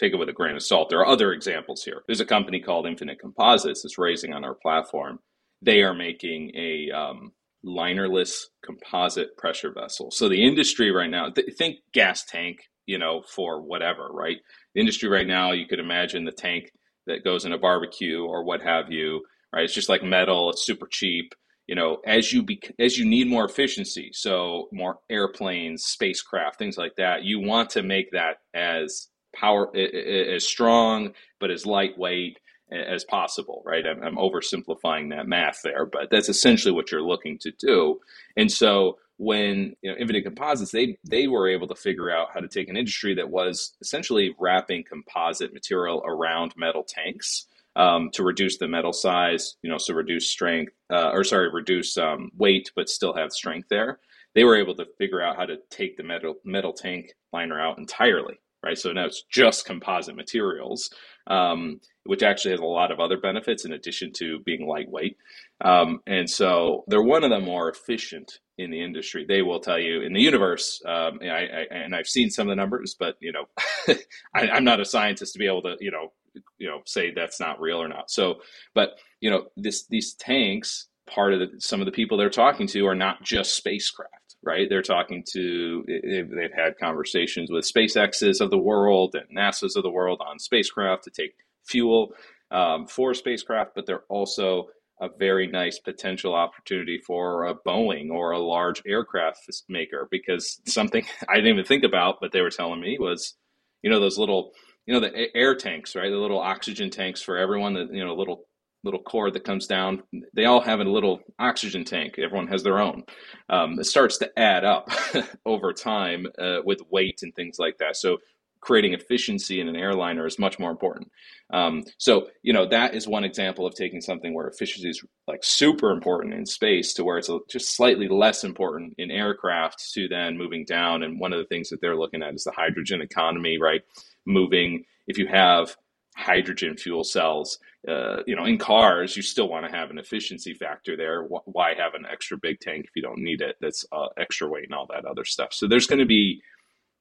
take 0.00 0.14
it 0.14 0.18
with 0.18 0.28
a 0.28 0.32
grain 0.32 0.56
of 0.56 0.62
salt. 0.62 0.88
There 0.88 1.00
are 1.00 1.06
other 1.06 1.32
examples 1.32 1.84
here. 1.84 2.02
There's 2.06 2.20
a 2.20 2.26
company 2.26 2.60
called 2.60 2.86
Infinite 2.86 3.20
Composites 3.20 3.82
that's 3.82 3.98
raising 3.98 4.32
on 4.32 4.44
our 4.44 4.54
platform. 4.54 5.18
They 5.60 5.82
are 5.82 5.94
making 5.94 6.52
a 6.56 6.90
um, 6.90 7.32
linerless 7.64 8.44
composite 8.64 9.36
pressure 9.36 9.72
vessel. 9.72 10.10
So 10.10 10.28
the 10.28 10.42
industry 10.42 10.90
right 10.90 11.10
now, 11.10 11.28
th- 11.30 11.54
think 11.56 11.76
gas 11.92 12.24
tank, 12.24 12.60
you 12.86 12.98
know, 12.98 13.22
for 13.34 13.60
whatever, 13.60 14.08
right? 14.10 14.38
The 14.74 14.80
industry 14.80 15.08
right 15.08 15.26
now, 15.26 15.52
you 15.52 15.66
could 15.66 15.80
imagine 15.80 16.24
the 16.24 16.32
tank 16.32 16.72
that 17.06 17.24
goes 17.24 17.44
in 17.44 17.52
a 17.52 17.58
barbecue 17.58 18.24
or 18.24 18.44
what 18.44 18.62
have 18.62 18.90
you, 18.90 19.22
right? 19.54 19.64
It's 19.64 19.74
just 19.74 19.88
like 19.88 20.02
metal. 20.02 20.50
It's 20.50 20.64
super 20.64 20.88
cheap. 20.90 21.34
You 21.66 21.76
know, 21.76 21.98
as 22.04 22.32
you 22.32 22.42
be, 22.42 22.60
as 22.80 22.98
you 22.98 23.04
need 23.04 23.28
more 23.28 23.44
efficiency, 23.44 24.10
so 24.12 24.68
more 24.72 24.98
airplanes, 25.08 25.84
spacecraft, 25.84 26.58
things 26.58 26.76
like 26.76 26.96
that, 26.96 27.22
you 27.22 27.38
want 27.38 27.70
to 27.70 27.82
make 27.82 28.10
that 28.10 28.38
as 28.54 29.06
power 29.34 29.74
as 29.76 30.44
strong 30.44 31.12
but 31.38 31.50
as 31.50 31.66
lightweight 31.66 32.38
as 32.70 33.04
possible 33.04 33.62
right? 33.64 33.84
I'm, 33.86 34.02
I'm, 34.02 34.16
oversimplifying 34.16 35.10
that 35.10 35.26
math 35.26 35.60
there 35.62 35.86
but 35.86 36.08
that's 36.10 36.28
essentially 36.28 36.72
what 36.72 36.92
you're 36.92 37.02
looking 37.02 37.38
to 37.38 37.50
do. 37.52 38.00
And 38.36 38.50
so 38.50 38.98
when 39.20 39.76
you 39.82 39.90
know 39.90 39.96
infinite 39.98 40.24
composites 40.24 40.72
they 40.72 40.96
they 41.04 41.28
were 41.28 41.46
able 41.46 41.68
to 41.68 41.74
figure 41.74 42.10
out 42.10 42.28
how 42.32 42.40
to 42.40 42.48
take 42.48 42.70
an 42.70 42.76
industry 42.76 43.14
that 43.14 43.28
was 43.28 43.76
essentially 43.82 44.34
wrapping 44.38 44.82
composite 44.82 45.52
material 45.52 46.02
around 46.06 46.54
metal 46.56 46.82
tanks 46.82 47.46
um, 47.76 48.08
to 48.14 48.22
reduce 48.22 48.56
the 48.56 48.66
metal 48.66 48.94
size 48.94 49.56
you 49.62 49.68
know 49.68 49.76
so 49.76 49.92
reduce 49.92 50.26
strength 50.26 50.72
uh, 50.90 51.10
or 51.10 51.22
sorry 51.22 51.50
reduce 51.52 51.98
um, 51.98 52.30
weight 52.38 52.72
but 52.74 52.88
still 52.88 53.12
have 53.12 53.30
strength 53.30 53.68
there. 53.68 53.98
They 54.34 54.44
were 54.44 54.56
able 54.56 54.76
to 54.76 54.86
figure 54.96 55.20
out 55.20 55.36
how 55.36 55.44
to 55.44 55.58
take 55.70 55.98
the 55.98 56.02
metal 56.02 56.36
metal 56.42 56.72
tank 56.72 57.12
liner 57.30 57.60
out 57.60 57.76
entirely 57.76 58.40
right? 58.64 58.78
So 58.78 58.92
now 58.92 59.06
it's 59.06 59.24
just 59.30 59.64
composite 59.64 60.16
materials, 60.16 60.90
um, 61.26 61.80
which 62.04 62.22
actually 62.22 62.52
has 62.52 62.60
a 62.60 62.64
lot 62.64 62.90
of 62.90 63.00
other 63.00 63.18
benefits 63.18 63.64
in 63.64 63.72
addition 63.72 64.12
to 64.14 64.40
being 64.40 64.66
lightweight. 64.66 65.16
Um, 65.64 66.00
and 66.06 66.28
so 66.28 66.84
they're 66.88 67.02
one 67.02 67.24
of 67.24 67.30
the 67.30 67.40
more 67.40 67.68
efficient 67.70 68.38
in 68.58 68.70
the 68.70 68.82
industry. 68.82 69.24
They 69.26 69.42
will 69.42 69.60
tell 69.60 69.78
you 69.78 70.02
in 70.02 70.12
the 70.12 70.20
universe, 70.20 70.82
um, 70.86 71.20
I, 71.22 71.26
I, 71.26 71.66
and 71.70 71.94
I've 71.94 72.06
seen 72.06 72.30
some 72.30 72.48
of 72.48 72.52
the 72.52 72.60
numbers, 72.60 72.96
but 72.98 73.16
you 73.20 73.32
know, 73.32 73.44
I, 74.34 74.48
I'm 74.48 74.64
not 74.64 74.80
a 74.80 74.84
scientist 74.84 75.32
to 75.34 75.38
be 75.38 75.46
able 75.46 75.62
to, 75.62 75.76
you 75.80 75.90
know, 75.90 76.12
you 76.58 76.68
know, 76.68 76.80
say 76.86 77.12
that's 77.12 77.40
not 77.40 77.60
real 77.60 77.82
or 77.82 77.88
not. 77.88 78.10
So, 78.10 78.36
but 78.74 78.98
you 79.20 79.30
know, 79.30 79.46
this 79.56 79.86
these 79.88 80.14
tanks, 80.14 80.86
part 81.08 81.32
of 81.32 81.40
the, 81.40 81.60
some 81.60 81.80
of 81.80 81.86
the 81.86 81.92
people 81.92 82.16
they're 82.16 82.30
talking 82.30 82.66
to 82.68 82.86
are 82.86 82.94
not 82.94 83.22
just 83.22 83.54
spacecraft 83.54 84.19
right? 84.42 84.68
They're 84.68 84.82
talking 84.82 85.24
to, 85.32 85.84
they've 85.86 86.52
had 86.54 86.78
conversations 86.78 87.50
with 87.50 87.70
SpaceX's 87.70 88.40
of 88.40 88.50
the 88.50 88.58
world 88.58 89.14
and 89.14 89.36
NASA's 89.36 89.76
of 89.76 89.82
the 89.82 89.90
world 89.90 90.20
on 90.26 90.38
spacecraft 90.38 91.04
to 91.04 91.10
take 91.10 91.34
fuel 91.66 92.14
um, 92.50 92.86
for 92.86 93.14
spacecraft, 93.14 93.72
but 93.74 93.86
they're 93.86 94.04
also 94.08 94.68
a 95.00 95.08
very 95.18 95.46
nice 95.46 95.78
potential 95.78 96.34
opportunity 96.34 96.98
for 96.98 97.46
a 97.46 97.54
Boeing 97.54 98.10
or 98.10 98.32
a 98.32 98.38
large 98.38 98.82
aircraft 98.86 99.48
maker 99.68 100.08
because 100.10 100.60
something 100.66 101.04
I 101.28 101.36
didn't 101.36 101.52
even 101.52 101.64
think 101.64 101.84
about, 101.84 102.18
but 102.20 102.32
they 102.32 102.42
were 102.42 102.50
telling 102.50 102.80
me 102.80 102.98
was, 102.98 103.34
you 103.82 103.90
know, 103.90 104.00
those 104.00 104.18
little, 104.18 104.52
you 104.86 104.94
know, 104.94 105.00
the 105.00 105.34
air 105.34 105.54
tanks, 105.54 105.96
right? 105.96 106.10
The 106.10 106.16
little 106.16 106.40
oxygen 106.40 106.90
tanks 106.90 107.22
for 107.22 107.38
everyone, 107.38 107.74
the, 107.74 107.88
you 107.90 108.04
know, 108.04 108.14
little 108.14 108.46
little 108.84 109.02
cord 109.02 109.34
that 109.34 109.44
comes 109.44 109.66
down. 109.66 110.02
They 110.34 110.46
all 110.46 110.60
have 110.60 110.80
a 110.80 110.84
little 110.84 111.20
oxygen 111.38 111.84
tank. 111.84 112.18
Everyone 112.18 112.48
has 112.48 112.62
their 112.62 112.80
own. 112.80 113.04
Um, 113.48 113.78
it 113.78 113.84
starts 113.84 114.18
to 114.18 114.38
add 114.38 114.64
up 114.64 114.90
over 115.46 115.72
time 115.72 116.26
uh, 116.38 116.58
with 116.64 116.80
weight 116.90 117.20
and 117.22 117.34
things 117.34 117.58
like 117.58 117.78
that. 117.78 117.96
So 117.96 118.18
creating 118.60 118.92
efficiency 118.92 119.60
in 119.60 119.68
an 119.68 119.76
airliner 119.76 120.26
is 120.26 120.38
much 120.38 120.58
more 120.58 120.70
important. 120.70 121.10
Um, 121.52 121.82
so 121.98 122.28
you 122.42 122.52
know 122.52 122.66
that 122.68 122.94
is 122.94 123.08
one 123.08 123.24
example 123.24 123.66
of 123.66 123.74
taking 123.74 124.00
something 124.00 124.34
where 124.34 124.46
efficiency 124.46 124.90
is 124.90 125.02
like 125.26 125.42
super 125.42 125.90
important 125.90 126.34
in 126.34 126.46
space 126.46 126.92
to 126.94 127.04
where 127.04 127.18
it's 127.18 127.30
just 127.50 127.74
slightly 127.74 128.08
less 128.08 128.44
important 128.44 128.94
in 128.98 129.10
aircraft 129.10 129.92
to 129.94 130.08
then 130.08 130.38
moving 130.38 130.64
down. 130.64 131.02
And 131.02 131.18
one 131.18 131.32
of 131.32 131.38
the 131.38 131.46
things 131.46 131.70
that 131.70 131.80
they're 131.80 131.96
looking 131.96 132.22
at 132.22 132.34
is 132.34 132.44
the 132.44 132.52
hydrogen 132.52 133.00
economy, 133.00 133.58
right? 133.58 133.82
Moving 134.26 134.84
if 135.06 135.18
you 135.18 135.26
have 135.26 135.74
hydrogen 136.16 136.76
fuel 136.76 137.04
cells. 137.04 137.58
Uh, 137.88 138.18
you 138.26 138.36
know, 138.36 138.44
in 138.44 138.58
cars, 138.58 139.16
you 139.16 139.22
still 139.22 139.48
want 139.48 139.64
to 139.64 139.76
have 139.76 139.90
an 139.90 139.98
efficiency 139.98 140.54
factor 140.54 140.96
there. 140.96 141.24
Why 141.24 141.74
have 141.74 141.94
an 141.94 142.04
extra 142.10 142.36
big 142.36 142.60
tank 142.60 142.84
if 142.84 142.90
you 142.94 143.02
don't 143.02 143.22
need 143.22 143.40
it? 143.40 143.56
That's 143.60 143.84
uh, 143.92 144.08
extra 144.18 144.48
weight 144.48 144.64
and 144.64 144.74
all 144.74 144.86
that 144.90 145.06
other 145.06 145.24
stuff. 145.24 145.52
So 145.52 145.66
there's 145.66 145.86
going 145.86 146.00
to 146.00 146.06
be, 146.06 146.40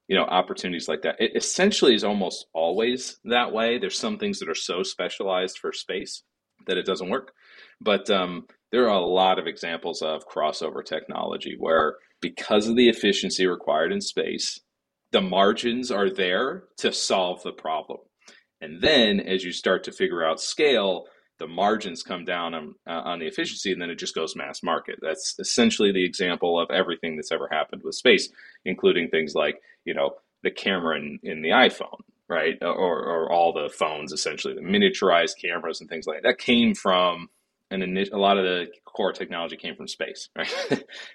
you 0.07 0.15
know, 0.15 0.23
opportunities 0.23 0.87
like 0.87 1.01
that. 1.01 1.15
It 1.19 1.31
essentially 1.35 1.95
is 1.95 2.03
almost 2.03 2.47
always 2.53 3.17
that 3.25 3.51
way. 3.51 3.77
There's 3.77 3.99
some 3.99 4.17
things 4.17 4.39
that 4.39 4.49
are 4.49 4.55
so 4.55 4.83
specialized 4.83 5.59
for 5.59 5.73
space 5.73 6.23
that 6.67 6.77
it 6.77 6.85
doesn't 6.85 7.09
work, 7.09 7.33
but 7.79 8.09
um, 8.09 8.45
there 8.71 8.89
are 8.89 8.99
a 8.99 9.05
lot 9.05 9.39
of 9.39 9.47
examples 9.47 10.01
of 10.01 10.27
crossover 10.27 10.83
technology 10.83 11.55
where 11.57 11.95
because 12.21 12.67
of 12.67 12.75
the 12.75 12.89
efficiency 12.89 13.47
required 13.47 13.93
in 13.93 14.01
space, 14.01 14.59
the 15.11 15.21
margins 15.21 15.89
are 15.89 16.09
there 16.09 16.65
to 16.77 16.91
solve 16.91 17.41
the 17.43 17.53
problem 17.53 17.99
and 18.61 18.81
then 18.81 19.19
as 19.19 19.43
you 19.43 19.51
start 19.51 19.83
to 19.85 19.91
figure 19.91 20.23
out 20.23 20.41
scale, 20.41 21.05
the 21.37 21.47
margins 21.47 22.03
come 22.03 22.25
down 22.25 22.53
on, 22.53 22.75
uh, 22.85 23.01
on 23.05 23.19
the 23.19 23.27
efficiency 23.27 23.71
and 23.71 23.81
then 23.81 23.89
it 23.89 23.95
just 23.95 24.15
goes 24.15 24.35
mass 24.35 24.61
market. 24.61 24.99
That's 25.01 25.35
essentially 25.39 25.91
the 25.91 26.03
example 26.03 26.59
of 26.59 26.69
everything 26.69 27.15
that's 27.15 27.31
ever 27.31 27.47
happened 27.49 27.81
with 27.83 27.95
space, 27.95 28.29
including 28.65 29.09
things 29.09 29.35
like, 29.35 29.61
you 29.85 29.93
know, 29.93 30.15
the 30.43 30.51
camera 30.51 30.97
in, 30.97 31.19
in 31.23 31.41
the 31.41 31.49
iPhone, 31.49 32.01
right? 32.27 32.57
Or, 32.61 32.67
or 33.03 33.31
all 33.31 33.53
the 33.53 33.69
phones, 33.69 34.11
essentially, 34.11 34.53
the 34.53 34.61
miniaturized 34.61 35.41
cameras 35.41 35.79
and 35.79 35.89
things 35.89 36.05
like 36.05 36.21
that. 36.21 36.29
That 36.29 36.37
came 36.39 36.75
from 36.75 37.29
and 37.71 37.97
a 37.97 38.17
lot 38.17 38.37
of 38.37 38.45
the 38.45 38.67
core 38.85 39.13
technology 39.13 39.55
came 39.55 39.75
from 39.75 39.87
space. 39.87 40.29
Right? 40.35 40.51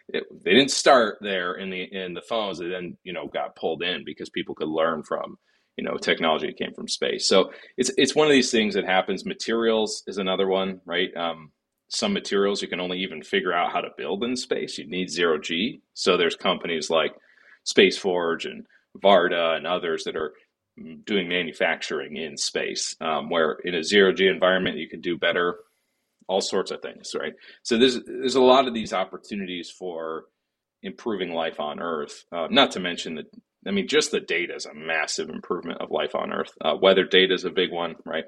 it, 0.09 0.24
they 0.44 0.52
didn't 0.52 0.70
start 0.70 1.18
there 1.20 1.54
in 1.54 1.70
the 1.70 1.83
in 1.83 2.14
the 2.14 2.22
phones. 2.22 2.59
They 2.59 2.68
then 2.68 2.96
you 3.02 3.12
know 3.12 3.26
got 3.26 3.57
pulled 3.57 3.83
in 3.83 4.04
because 4.04 4.30
people 4.30 4.54
could 4.54 4.68
learn 4.68 5.02
from 5.02 5.38
you 5.76 5.84
know 5.84 5.96
technology 5.96 6.52
came 6.52 6.72
from 6.74 6.88
space. 6.88 7.26
So 7.28 7.50
it's 7.76 7.90
it's 7.96 8.14
one 8.14 8.26
of 8.26 8.32
these 8.32 8.50
things 8.50 8.74
that 8.74 8.84
happens. 8.84 9.24
Materials 9.24 10.02
is 10.06 10.18
another 10.18 10.48
one 10.48 10.80
right? 10.84 11.14
Um, 11.16 11.50
some 11.88 12.12
materials 12.12 12.62
you 12.62 12.68
can 12.68 12.80
only 12.80 12.98
even 13.00 13.22
figure 13.22 13.52
out 13.52 13.72
how 13.72 13.80
to 13.80 13.90
build 13.96 14.24
in 14.24 14.37
space. 14.37 14.78
You 14.78 14.88
need 14.88 15.10
zero 15.10 15.38
g. 15.38 15.80
So 15.94 16.16
there's 16.16 16.37
companies 16.37 16.90
like 16.90 17.14
space 17.64 17.96
forge 17.98 18.46
and 18.46 18.66
varda 19.02 19.56
and 19.56 19.66
others 19.66 20.04
that 20.04 20.16
are 20.16 20.32
doing 21.04 21.28
manufacturing 21.28 22.16
in 22.16 22.37
space 22.37 22.96
um, 23.00 23.30
where 23.30 23.52
in 23.64 23.74
a 23.74 23.84
zero 23.84 24.12
g 24.12 24.26
environment 24.26 24.76
you 24.76 24.88
can 24.88 25.00
do 25.00 25.16
better 25.16 25.56
all 26.26 26.40
sorts 26.40 26.70
of 26.70 26.80
things 26.82 27.14
right? 27.18 27.34
So 27.62 27.78
there's 27.78 28.00
there's 28.04 28.34
a 28.34 28.40
lot 28.40 28.66
of 28.66 28.74
these 28.74 28.92
opportunities 28.92 29.70
for 29.70 30.24
improving 30.82 31.32
life 31.32 31.60
on 31.60 31.80
earth. 31.80 32.24
Uh, 32.32 32.48
not 32.50 32.70
to 32.72 32.80
mention 32.80 33.16
that 33.16 33.26
I 33.66 33.70
mean, 33.70 33.88
just 33.88 34.11
the 34.11 34.20
data 34.20 34.55
is 34.55 34.66
a 34.66 34.74
massive 34.74 35.31
improvement 35.31 35.81
of 35.81 35.90
life 35.90 36.14
on 36.14 36.33
Earth. 36.33 36.53
Uh, 36.61 36.77
weather 36.81 37.05
data 37.05 37.35
is 37.35 37.44
a 37.44 37.50
big 37.50 37.72
one, 37.72 37.96
right? 38.05 38.24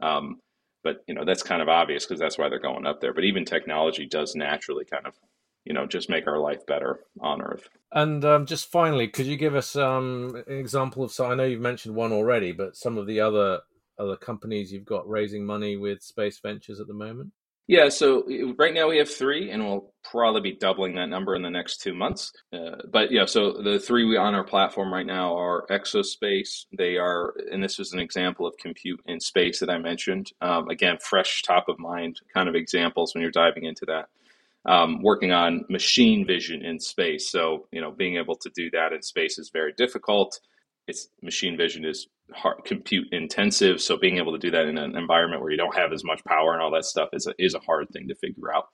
Um, 0.00 0.40
but 0.84 1.02
you 1.08 1.14
know 1.14 1.24
that's 1.24 1.42
kind 1.42 1.60
of 1.60 1.68
obvious 1.68 2.06
because 2.06 2.20
that's 2.20 2.38
why 2.38 2.48
they're 2.48 2.60
going 2.60 2.86
up 2.86 3.00
there. 3.00 3.12
But 3.12 3.24
even 3.24 3.44
technology 3.44 4.06
does 4.06 4.36
naturally 4.36 4.84
kind 4.84 5.06
of, 5.06 5.14
you 5.64 5.74
know, 5.74 5.86
just 5.86 6.08
make 6.08 6.28
our 6.28 6.38
life 6.38 6.64
better 6.64 7.00
on 7.20 7.42
Earth. 7.42 7.68
And 7.90 8.24
um, 8.24 8.46
just 8.46 8.70
finally, 8.70 9.08
could 9.08 9.26
you 9.26 9.36
give 9.36 9.56
us 9.56 9.74
um, 9.74 10.44
an 10.46 10.58
example 10.58 11.02
of? 11.02 11.10
So 11.10 11.26
I 11.26 11.34
know 11.34 11.44
you've 11.44 11.60
mentioned 11.60 11.96
one 11.96 12.12
already, 12.12 12.52
but 12.52 12.76
some 12.76 12.98
of 12.98 13.06
the 13.06 13.20
other 13.20 13.60
other 13.98 14.16
companies 14.16 14.72
you've 14.72 14.84
got 14.84 15.08
raising 15.08 15.44
money 15.44 15.76
with 15.76 16.02
Spaced 16.02 16.42
Ventures 16.42 16.78
at 16.78 16.86
the 16.86 16.94
moment. 16.94 17.32
Yeah, 17.68 17.88
so 17.88 18.24
right 18.58 18.72
now 18.72 18.88
we 18.88 18.98
have 18.98 19.10
three, 19.10 19.50
and 19.50 19.64
we'll 19.64 19.92
probably 20.04 20.40
be 20.40 20.56
doubling 20.56 20.94
that 20.94 21.08
number 21.08 21.34
in 21.34 21.42
the 21.42 21.50
next 21.50 21.78
two 21.78 21.94
months. 21.94 22.32
Uh, 22.52 22.76
but 22.92 23.10
yeah, 23.10 23.24
so 23.24 23.60
the 23.60 23.80
three 23.80 24.04
we 24.04 24.16
on 24.16 24.36
our 24.36 24.44
platform 24.44 24.92
right 24.92 25.06
now 25.06 25.36
are 25.36 25.66
Exospace. 25.68 26.66
They 26.78 26.96
are, 26.96 27.34
and 27.50 27.62
this 27.62 27.78
was 27.78 27.92
an 27.92 27.98
example 27.98 28.46
of 28.46 28.56
compute 28.58 29.00
in 29.06 29.18
space 29.18 29.58
that 29.58 29.68
I 29.68 29.78
mentioned. 29.78 30.30
Um, 30.40 30.68
again, 30.68 30.98
fresh, 31.00 31.42
top 31.42 31.68
of 31.68 31.76
mind 31.80 32.20
kind 32.32 32.48
of 32.48 32.54
examples 32.54 33.14
when 33.14 33.22
you're 33.22 33.32
diving 33.32 33.64
into 33.64 33.84
that. 33.86 34.08
Um, 34.64 35.02
working 35.02 35.32
on 35.32 35.64
machine 35.68 36.24
vision 36.24 36.64
in 36.64 36.78
space. 36.78 37.30
So 37.30 37.66
you 37.72 37.80
know, 37.80 37.90
being 37.90 38.16
able 38.16 38.36
to 38.36 38.50
do 38.50 38.70
that 38.72 38.92
in 38.92 39.02
space 39.02 39.38
is 39.38 39.50
very 39.50 39.72
difficult. 39.72 40.38
It's 40.86 41.08
machine 41.22 41.56
vision 41.56 41.84
is 41.84 42.06
hard, 42.32 42.64
compute 42.64 43.08
intensive. 43.12 43.80
So 43.80 43.96
being 43.96 44.18
able 44.18 44.32
to 44.32 44.38
do 44.38 44.50
that 44.50 44.66
in 44.66 44.78
an 44.78 44.96
environment 44.96 45.42
where 45.42 45.50
you 45.50 45.56
don't 45.56 45.76
have 45.76 45.92
as 45.92 46.04
much 46.04 46.24
power 46.24 46.52
and 46.52 46.62
all 46.62 46.70
that 46.72 46.84
stuff 46.84 47.08
is 47.12 47.26
a, 47.26 47.34
is 47.38 47.54
a 47.54 47.60
hard 47.60 47.88
thing 47.90 48.08
to 48.08 48.14
figure 48.14 48.52
out. 48.54 48.68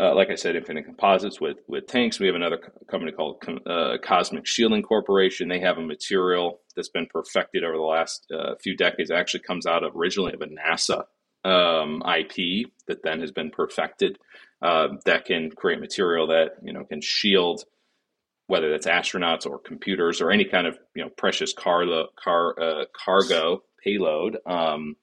Uh, 0.00 0.14
like 0.14 0.30
I 0.30 0.36
said, 0.36 0.56
Infinite 0.56 0.86
Composites 0.86 1.38
with 1.38 1.58
with 1.68 1.86
tanks. 1.86 2.18
We 2.18 2.26
have 2.26 2.34
another 2.34 2.58
company 2.90 3.12
called 3.12 3.44
uh, 3.66 3.98
Cosmic 4.02 4.46
Shielding 4.46 4.82
Corporation. 4.82 5.48
They 5.48 5.60
have 5.60 5.76
a 5.76 5.82
material 5.82 6.60
that's 6.74 6.88
been 6.88 7.06
perfected 7.12 7.62
over 7.62 7.76
the 7.76 7.82
last 7.82 8.26
uh, 8.32 8.54
few 8.58 8.74
decades. 8.74 9.10
It 9.10 9.16
actually 9.16 9.40
comes 9.40 9.66
out 9.66 9.84
of 9.84 9.94
originally 9.94 10.32
of 10.32 10.40
a 10.40 10.46
NASA 10.46 11.04
um, 11.44 12.02
IP 12.06 12.70
that 12.86 13.02
then 13.02 13.20
has 13.20 13.32
been 13.32 13.50
perfected 13.50 14.18
uh, 14.62 14.88
that 15.04 15.26
can 15.26 15.50
create 15.50 15.80
material 15.80 16.26
that 16.28 16.52
you 16.62 16.72
know 16.72 16.84
can 16.84 17.02
shield 17.02 17.64
whether 18.52 18.70
that's 18.70 18.86
astronauts 18.86 19.46
or 19.46 19.58
computers 19.58 20.20
or 20.20 20.30
any 20.30 20.44
kind 20.44 20.66
of 20.66 20.78
you 20.94 21.02
know 21.02 21.08
precious 21.16 21.54
car 21.54 21.86
car 22.22 22.60
uh, 22.60 22.84
cargo 22.94 23.62
payload. 23.82 24.36
Um, 24.44 24.94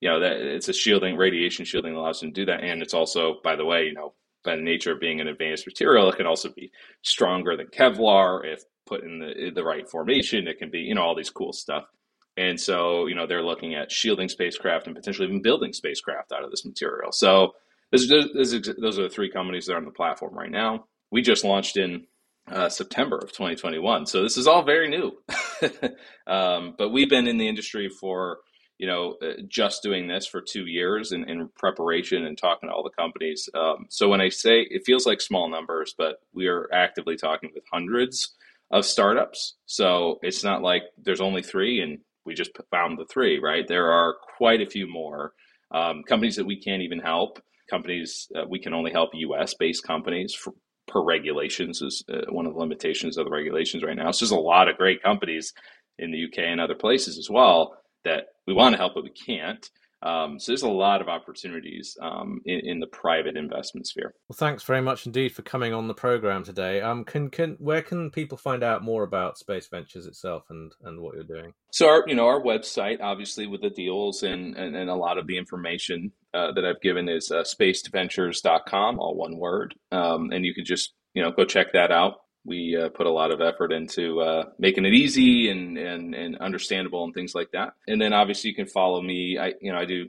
you 0.00 0.08
know 0.08 0.20
that 0.20 0.38
it's 0.40 0.70
a 0.70 0.72
shielding 0.72 1.18
radiation 1.18 1.66
shielding 1.66 1.94
allows 1.94 2.20
them 2.20 2.32
to 2.32 2.40
do 2.40 2.46
that, 2.46 2.64
and 2.64 2.80
it's 2.80 2.94
also 2.94 3.40
by 3.44 3.56
the 3.56 3.64
way 3.66 3.84
you 3.84 3.92
know 3.92 4.14
by 4.42 4.56
the 4.56 4.62
nature 4.62 4.92
of 4.92 5.00
being 5.00 5.20
an 5.20 5.28
advanced 5.28 5.66
material, 5.66 6.08
it 6.08 6.16
can 6.16 6.24
also 6.24 6.48
be 6.48 6.70
stronger 7.02 7.58
than 7.58 7.66
Kevlar 7.66 8.46
if 8.46 8.62
put 8.86 9.04
in 9.04 9.18
the 9.18 9.50
the 9.54 9.62
right 9.62 9.86
formation. 9.86 10.48
It 10.48 10.58
can 10.58 10.70
be 10.70 10.78
you 10.78 10.94
know 10.94 11.02
all 11.02 11.14
these 11.14 11.28
cool 11.28 11.52
stuff. 11.52 11.84
And 12.38 12.58
so, 12.58 13.06
you 13.06 13.16
know, 13.16 13.26
they're 13.26 13.42
looking 13.42 13.74
at 13.74 13.90
shielding 13.90 14.28
spacecraft 14.28 14.86
and 14.86 14.94
potentially 14.94 15.26
even 15.26 15.42
building 15.42 15.72
spacecraft 15.72 16.30
out 16.30 16.44
of 16.44 16.52
this 16.52 16.64
material. 16.64 17.10
So, 17.10 17.54
this, 17.90 18.08
this, 18.08 18.70
those 18.80 18.96
are 18.96 19.02
the 19.02 19.08
three 19.08 19.28
companies 19.28 19.66
that 19.66 19.72
are 19.72 19.76
on 19.76 19.84
the 19.84 19.90
platform 19.90 20.34
right 20.34 20.50
now. 20.50 20.84
We 21.10 21.20
just 21.20 21.42
launched 21.42 21.76
in 21.76 22.06
uh, 22.50 22.68
September 22.68 23.16
of 23.16 23.32
2021. 23.32 24.06
So 24.06 24.22
this 24.22 24.36
is 24.36 24.46
all 24.46 24.62
very 24.62 24.88
new. 24.88 25.12
um, 26.26 26.74
but 26.76 26.90
we've 26.90 27.10
been 27.10 27.26
in 27.26 27.38
the 27.38 27.48
industry 27.48 27.88
for, 27.88 28.38
you 28.78 28.86
know, 28.86 29.16
uh, 29.22 29.40
just 29.48 29.82
doing 29.82 30.08
this 30.08 30.26
for 30.26 30.40
two 30.40 30.66
years 30.66 31.12
in, 31.12 31.28
in 31.28 31.48
preparation 31.56 32.24
and 32.24 32.38
talking 32.38 32.68
to 32.68 32.74
all 32.74 32.82
the 32.82 33.02
companies. 33.02 33.48
Um, 33.54 33.86
so 33.88 34.08
when 34.08 34.20
I 34.20 34.28
say 34.28 34.66
it 34.70 34.82
feels 34.86 35.06
like 35.06 35.20
small 35.20 35.50
numbers, 35.50 35.94
but 35.96 36.16
we 36.32 36.46
are 36.46 36.68
actively 36.72 37.16
talking 37.16 37.50
with 37.54 37.64
hundreds 37.72 38.34
of 38.70 38.84
startups. 38.84 39.56
So 39.66 40.18
it's 40.22 40.44
not 40.44 40.62
like 40.62 40.82
there's 41.02 41.20
only 41.20 41.42
three 41.42 41.80
and 41.80 41.98
we 42.24 42.34
just 42.34 42.50
found 42.70 42.98
the 42.98 43.06
three, 43.06 43.38
right? 43.38 43.66
There 43.66 43.90
are 43.90 44.14
quite 44.36 44.60
a 44.60 44.66
few 44.66 44.86
more 44.86 45.32
um, 45.70 46.02
companies 46.06 46.36
that 46.36 46.46
we 46.46 46.60
can't 46.60 46.82
even 46.82 47.00
help. 47.00 47.40
Companies 47.70 48.28
uh, 48.36 48.44
we 48.48 48.58
can 48.58 48.74
only 48.74 48.92
help 48.92 49.10
U.S. 49.14 49.54
based 49.54 49.82
companies 49.82 50.34
for, 50.34 50.54
per 50.88 51.02
regulations 51.02 51.82
is 51.82 52.04
uh, 52.12 52.22
one 52.30 52.46
of 52.46 52.54
the 52.54 52.58
limitations 52.58 53.16
of 53.16 53.26
the 53.26 53.30
regulations 53.30 53.82
right 53.82 53.96
now. 53.96 54.10
So 54.10 54.24
there's 54.24 54.32
a 54.32 54.36
lot 54.36 54.68
of 54.68 54.76
great 54.76 55.02
companies 55.02 55.52
in 55.98 56.10
the 56.10 56.24
UK 56.24 56.38
and 56.38 56.60
other 56.60 56.74
places 56.74 57.18
as 57.18 57.28
well 57.30 57.76
that 58.04 58.28
we 58.46 58.54
want 58.54 58.72
to 58.74 58.78
help, 58.78 58.94
but 58.94 59.04
we 59.04 59.10
can't. 59.10 59.68
Um, 60.02 60.38
so 60.38 60.52
there's 60.52 60.62
a 60.62 60.68
lot 60.68 61.00
of 61.00 61.08
opportunities 61.08 61.96
um, 62.00 62.40
in, 62.44 62.60
in, 62.60 62.80
the 62.80 62.86
private 62.86 63.36
investment 63.36 63.86
sphere. 63.86 64.14
Well, 64.28 64.36
thanks 64.36 64.62
very 64.62 64.80
much 64.80 65.06
indeed 65.06 65.30
for 65.30 65.42
coming 65.42 65.74
on 65.74 65.88
the 65.88 65.94
program 65.94 66.44
today. 66.44 66.80
Um, 66.80 67.04
can 67.04 67.30
can 67.30 67.56
where 67.58 67.82
can 67.82 68.10
people 68.10 68.38
find 68.38 68.62
out 68.62 68.84
more 68.84 69.02
about 69.02 69.38
Spaced 69.38 69.70
Ventures 69.72 70.06
itself 70.06 70.44
and 70.50 70.72
and 70.84 71.00
what 71.00 71.14
you're 71.14 71.24
doing? 71.24 71.52
So 71.72 71.88
our 71.88 72.04
you 72.06 72.14
know 72.14 72.26
our 72.26 72.40
website, 72.40 73.00
obviously 73.00 73.48
with 73.48 73.60
the 73.60 73.70
deals 73.70 74.22
and 74.22 74.56
and, 74.56 74.76
and 74.76 74.88
a 74.88 74.94
lot 74.94 75.18
of 75.18 75.26
the 75.26 75.36
information 75.36 76.12
uh, 76.32 76.52
that 76.52 76.64
I've 76.64 76.80
given 76.80 77.08
is 77.08 77.32
uh, 77.32 77.42
spacedventures.com, 77.42 79.00
all 79.00 79.16
one 79.16 79.36
word, 79.36 79.74
um, 79.90 80.30
and 80.30 80.44
you 80.44 80.54
can 80.54 80.64
just 80.64 80.92
you 81.14 81.22
know 81.22 81.32
go 81.32 81.44
check 81.44 81.72
that 81.72 81.90
out 81.90 82.14
we 82.48 82.76
uh, 82.76 82.88
put 82.88 83.06
a 83.06 83.10
lot 83.10 83.30
of 83.30 83.40
effort 83.40 83.72
into 83.72 84.20
uh, 84.20 84.44
making 84.58 84.86
it 84.86 84.94
easy 84.94 85.50
and, 85.50 85.76
and, 85.78 86.14
and 86.14 86.38
understandable 86.38 87.04
and 87.04 87.14
things 87.14 87.34
like 87.34 87.50
that. 87.52 87.74
And 87.86 88.00
then 88.00 88.12
obviously 88.12 88.50
you 88.50 88.56
can 88.56 88.66
follow 88.66 89.00
me. 89.00 89.38
I 89.38 89.52
you 89.60 89.72
know 89.72 89.78
I 89.78 89.84
do 89.84 90.06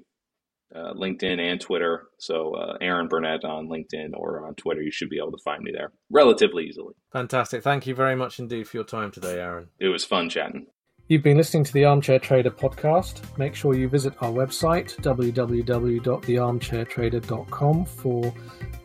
uh, 0.75 0.93
LinkedIn 0.93 1.39
and 1.39 1.59
Twitter. 1.59 2.07
So 2.19 2.53
uh, 2.55 2.77
Aaron 2.81 3.07
Burnett 3.07 3.43
on 3.43 3.67
LinkedIn 3.67 4.11
or 4.13 4.45
on 4.45 4.55
Twitter, 4.55 4.81
you 4.81 4.91
should 4.91 5.09
be 5.09 5.17
able 5.17 5.31
to 5.31 5.43
find 5.43 5.63
me 5.63 5.71
there 5.71 5.91
relatively 6.11 6.65
easily. 6.65 6.93
Fantastic. 7.11 7.63
Thank 7.63 7.87
you 7.87 7.95
very 7.95 8.15
much 8.15 8.39
indeed 8.39 8.67
for 8.67 8.77
your 8.77 8.83
time 8.83 9.11
today, 9.11 9.39
Aaron. 9.39 9.69
It 9.79 9.87
was 9.87 10.05
fun 10.05 10.29
chatting. 10.29 10.67
You've 11.09 11.23
been 11.23 11.37
listening 11.37 11.63
to 11.63 11.73
the 11.73 11.85
Armchair 11.85 12.19
Trader 12.19 12.51
podcast. 12.51 13.23
Make 13.39 13.55
sure 13.55 13.73
you 13.73 13.89
visit 13.89 14.13
our 14.21 14.31
website, 14.31 14.95
www.thearmchairtrader.com, 14.97 17.85
for 17.85 18.31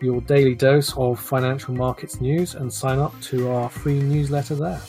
your 0.01 0.23
daily 0.23 0.55
dose 0.55 0.97
of 0.97 1.21
financial 1.21 1.75
markets 1.75 2.23
news 2.23 2.55
and 2.55 2.73
sign 2.73 2.99
up 2.99 3.13
to 3.21 3.51
our 3.51 3.69
free 3.69 4.01
newsletter 4.01 4.55
there. 4.55 4.81